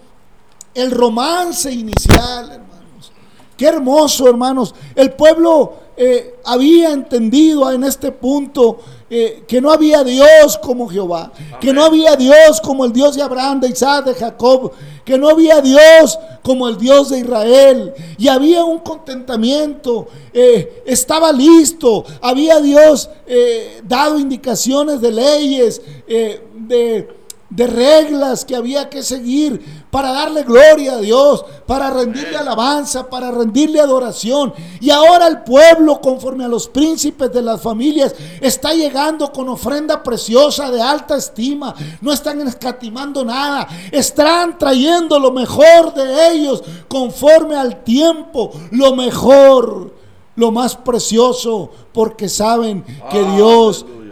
el 0.73 0.91
romance 0.91 1.71
inicial, 1.71 2.51
hermanos. 2.51 3.11
Qué 3.57 3.67
hermoso, 3.67 4.27
hermanos. 4.27 4.75
El 4.95 5.13
pueblo 5.13 5.85
eh, 5.97 6.35
había 6.43 6.91
entendido 6.91 7.71
en 7.71 7.85
este 7.85 8.11
punto 8.11 8.79
eh, 9.09 9.45
que 9.47 9.61
no 9.61 9.71
había 9.71 10.03
Dios 10.03 10.57
como 10.61 10.89
Jehová, 10.89 11.31
que 11.61 11.71
no 11.71 11.85
había 11.85 12.17
Dios 12.17 12.59
como 12.59 12.83
el 12.83 12.91
Dios 12.91 13.15
de 13.15 13.21
Abraham, 13.21 13.61
de 13.61 13.69
Isaac, 13.69 14.05
de 14.05 14.13
Jacob, 14.13 14.73
que 15.05 15.17
no 15.17 15.29
había 15.29 15.61
Dios 15.61 16.19
como 16.45 16.67
el 16.69 16.77
Dios 16.77 17.09
de 17.09 17.21
Israel. 17.21 17.91
Y 18.19 18.27
había 18.27 18.63
un 18.63 18.77
contentamiento, 18.77 20.07
eh, 20.31 20.83
estaba 20.85 21.31
listo, 21.31 22.05
había 22.21 22.61
Dios 22.61 23.09
eh, 23.25 23.81
dado 23.83 24.19
indicaciones 24.19 25.01
de 25.01 25.11
leyes, 25.11 25.81
eh, 26.07 26.39
de 26.53 27.09
de 27.49 27.67
reglas 27.67 28.43
que 28.43 28.55
había 28.55 28.89
que 28.89 29.03
seguir 29.03 29.85
para 29.91 30.11
darle 30.11 30.43
gloria 30.43 30.93
a 30.93 30.97
Dios, 30.97 31.45
para 31.67 31.91
rendirle 31.91 32.35
alabanza, 32.37 33.07
para 33.09 33.31
rendirle 33.31 33.79
adoración. 33.79 34.53
Y 34.81 34.89
ahora 34.89 35.27
el 35.27 35.43
pueblo, 35.43 36.01
conforme 36.01 36.43
a 36.43 36.49
los 36.49 36.67
príncipes 36.67 37.31
de 37.31 37.41
las 37.41 37.61
familias, 37.61 38.15
está 38.41 38.73
llegando 38.73 39.31
con 39.31 39.47
ofrenda 39.47 40.01
preciosa 40.01 40.71
de 40.71 40.81
alta 40.81 41.15
estima. 41.15 41.75
No 42.01 42.11
están 42.11 42.45
escatimando 42.47 43.23
nada, 43.23 43.67
están 43.91 44.57
trayendo 44.57 45.19
lo 45.19 45.31
mejor 45.31 45.93
de 45.93 46.31
ellos 46.31 46.63
conforme 46.87 47.55
al 47.55 47.83
tiempo, 47.83 48.51
lo 48.71 48.95
mejor, 48.95 49.93
lo 50.35 50.51
más 50.51 50.75
precioso, 50.75 51.69
porque 51.93 52.27
saben 52.27 52.83
que 53.09 53.23
Dios 53.23 53.85
Aleluya. 53.87 54.04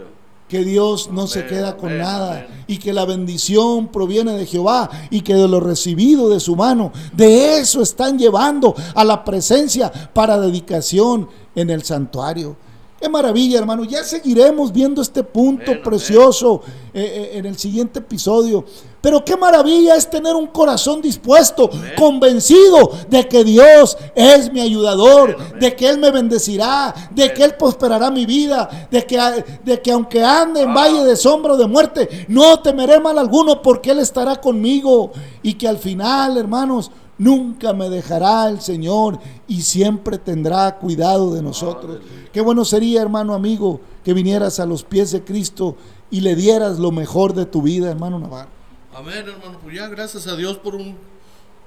Que 0.48 0.64
Dios 0.64 1.10
no 1.10 1.26
se 1.26 1.46
queda 1.46 1.76
con 1.76 1.90
amén, 1.90 2.02
nada 2.02 2.32
amén. 2.32 2.64
y 2.66 2.78
que 2.78 2.92
la 2.92 3.04
bendición 3.04 3.88
proviene 3.88 4.32
de 4.32 4.46
Jehová 4.46 4.90
y 5.10 5.22
que 5.22 5.34
de 5.34 5.48
lo 5.48 5.60
recibido 5.60 6.28
de 6.28 6.40
su 6.40 6.54
mano, 6.54 6.92
de 7.12 7.58
eso 7.58 7.82
están 7.82 8.18
llevando 8.18 8.74
a 8.94 9.04
la 9.04 9.24
presencia 9.24 9.90
para 10.12 10.38
dedicación 10.38 11.28
en 11.54 11.70
el 11.70 11.82
santuario. 11.82 12.56
Qué 13.00 13.08
maravilla, 13.10 13.58
hermano. 13.58 13.84
Ya 13.84 14.02
seguiremos 14.02 14.72
viendo 14.72 15.02
este 15.02 15.22
punto 15.22 15.82
precioso 15.82 16.62
eh, 16.94 17.02
eh, 17.34 17.38
en 17.38 17.44
el 17.44 17.58
siguiente 17.58 17.98
episodio. 17.98 18.64
Pero 19.04 19.22
qué 19.22 19.36
maravilla 19.36 19.96
es 19.96 20.08
tener 20.08 20.34
un 20.34 20.46
corazón 20.46 21.02
dispuesto, 21.02 21.68
convencido 21.94 22.90
de 23.06 23.28
que 23.28 23.44
Dios 23.44 23.98
es 24.14 24.50
mi 24.50 24.62
ayudador, 24.62 25.36
Amén, 25.38 25.60
de 25.60 25.76
que 25.76 25.90
Él 25.90 25.98
me 25.98 26.10
bendecirá, 26.10 26.94
de 27.10 27.34
que 27.34 27.44
Él 27.44 27.54
prosperará 27.58 28.10
mi 28.10 28.24
vida, 28.24 28.88
de 28.90 29.04
que, 29.04 29.44
de 29.62 29.82
que 29.82 29.92
aunque 29.92 30.24
ande 30.24 30.62
en 30.62 30.70
Ah. 30.70 30.74
valle 30.74 31.04
de 31.04 31.16
sombra 31.16 31.52
o 31.52 31.58
de 31.58 31.66
muerte, 31.66 32.24
no 32.28 32.60
temeré 32.60 32.98
mal 32.98 33.18
alguno 33.18 33.60
porque 33.60 33.90
Él 33.90 33.98
estará 33.98 34.36
conmigo. 34.36 35.12
Y 35.42 35.52
que 35.52 35.68
al 35.68 35.76
final, 35.76 36.38
hermanos, 36.38 36.90
nunca 37.18 37.74
me 37.74 37.90
dejará 37.90 38.48
el 38.48 38.62
Señor 38.62 39.18
y 39.46 39.60
siempre 39.60 40.16
tendrá 40.16 40.78
cuidado 40.78 41.34
de 41.34 41.42
nosotros. 41.42 41.98
Qué 42.32 42.40
bueno 42.40 42.64
sería, 42.64 43.02
hermano 43.02 43.34
amigo, 43.34 43.82
que 44.02 44.14
vinieras 44.14 44.60
a 44.60 44.64
los 44.64 44.82
pies 44.82 45.12
de 45.12 45.22
Cristo 45.22 45.76
y 46.10 46.22
le 46.22 46.34
dieras 46.34 46.78
lo 46.78 46.90
mejor 46.90 47.34
de 47.34 47.44
tu 47.44 47.60
vida, 47.60 47.90
hermano 47.90 48.18
Navarro. 48.18 48.63
Amén, 48.94 49.28
hermano. 49.28 49.58
Pues 49.60 49.74
ya, 49.74 49.88
gracias 49.88 50.28
a 50.28 50.36
Dios 50.36 50.56
por 50.56 50.76
un, 50.76 50.96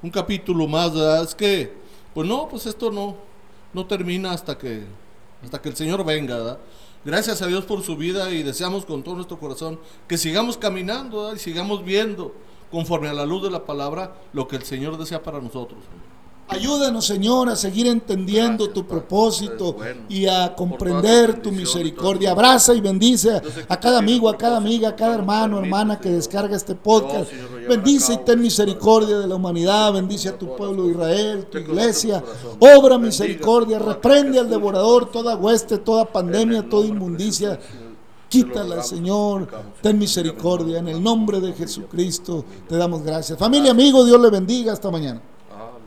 un 0.02 0.10
capítulo 0.10 0.66
más, 0.66 0.94
¿verdad? 0.94 1.24
Es 1.24 1.36
que, 1.36 1.74
pues 2.14 2.26
no, 2.26 2.48
pues 2.48 2.66
esto 2.66 2.90
no, 2.90 3.18
no 3.74 3.86
termina 3.86 4.32
hasta 4.32 4.58
que, 4.58 4.86
hasta 5.44 5.62
que 5.62 5.68
el 5.68 5.76
Señor 5.76 6.06
venga, 6.06 6.38
¿verdad? 6.38 6.60
Gracias 7.04 7.42
a 7.42 7.48
Dios 7.48 7.66
por 7.66 7.84
su 7.84 7.98
vida 7.98 8.32
y 8.32 8.44
deseamos 8.44 8.86
con 8.86 9.04
todo 9.04 9.16
nuestro 9.16 9.38
corazón 9.38 9.78
que 10.08 10.18
sigamos 10.18 10.58
caminando 10.58 11.24
¿verdad? 11.24 11.36
y 11.36 11.40
sigamos 11.40 11.84
viendo 11.84 12.34
conforme 12.72 13.10
a 13.10 13.14
la 13.14 13.26
luz 13.26 13.44
de 13.44 13.52
la 13.52 13.66
palabra 13.66 14.16
lo 14.32 14.48
que 14.48 14.56
el 14.56 14.64
Señor 14.64 14.98
desea 14.98 15.22
para 15.22 15.42
nosotros. 15.42 15.80
Ayúdanos, 16.50 17.06
Señor, 17.06 17.50
a 17.50 17.56
seguir 17.58 17.88
entendiendo 17.88 18.66
Gracias, 18.66 18.74
tu 18.74 18.88
propósito 18.88 19.74
bueno. 19.74 20.02
y 20.08 20.28
a 20.28 20.56
comprender 20.56 21.41
tu 21.41 21.52
misericordia. 21.52 22.32
Abraza 22.32 22.74
y 22.74 22.80
bendice 22.80 23.41
a 23.68 23.80
cada 23.80 24.00
amigo, 24.00 24.30
a 24.30 24.38
cada 24.38 24.58
amiga, 24.58 24.89
a 24.89 24.95
cada 24.95 25.16
hermano, 25.16 25.60
hermana 25.60 26.00
que 26.00 26.10
descarga 26.10 26.56
este 26.56 26.74
podcast. 26.74 27.32
Bendice 27.68 28.14
y 28.14 28.18
ten 28.18 28.39
misericordia 28.39 29.18
de 29.18 29.28
la 29.28 29.36
humanidad. 29.36 29.91
Bendice 29.91 30.30
a 30.30 30.38
tu 30.38 30.56
pueblo 30.56 30.84
de 30.84 30.91
Israel, 30.91 31.48
tu 31.52 31.58
iglesia. 31.58 32.24
Obra 32.60 32.98
misericordia. 32.98 33.78
Reprende 33.78 34.39
al 34.39 34.50
devorador 34.50 35.12
toda 35.12 35.36
hueste, 35.36 35.78
toda 35.80 36.06
pandemia, 36.06 36.68
toda 36.70 36.88
inmundicia. 36.88 37.60
Quítala, 38.30 38.84
Señor. 38.84 39.48
Ten 39.82 39.98
misericordia. 39.98 40.80
En 40.80 40.88
el 40.88 41.04
nombre 41.04 41.41
de 41.41 41.52
Jesucristo 41.52 42.45
te 42.70 42.78
damos 42.78 43.04
gracias. 43.04 43.38
Familia, 43.38 43.72
amigo, 43.72 44.06
Dios 44.06 44.22
le 44.22 44.30
bendiga. 44.30 44.72
Hasta 44.72 44.89
mañana. 44.89 45.22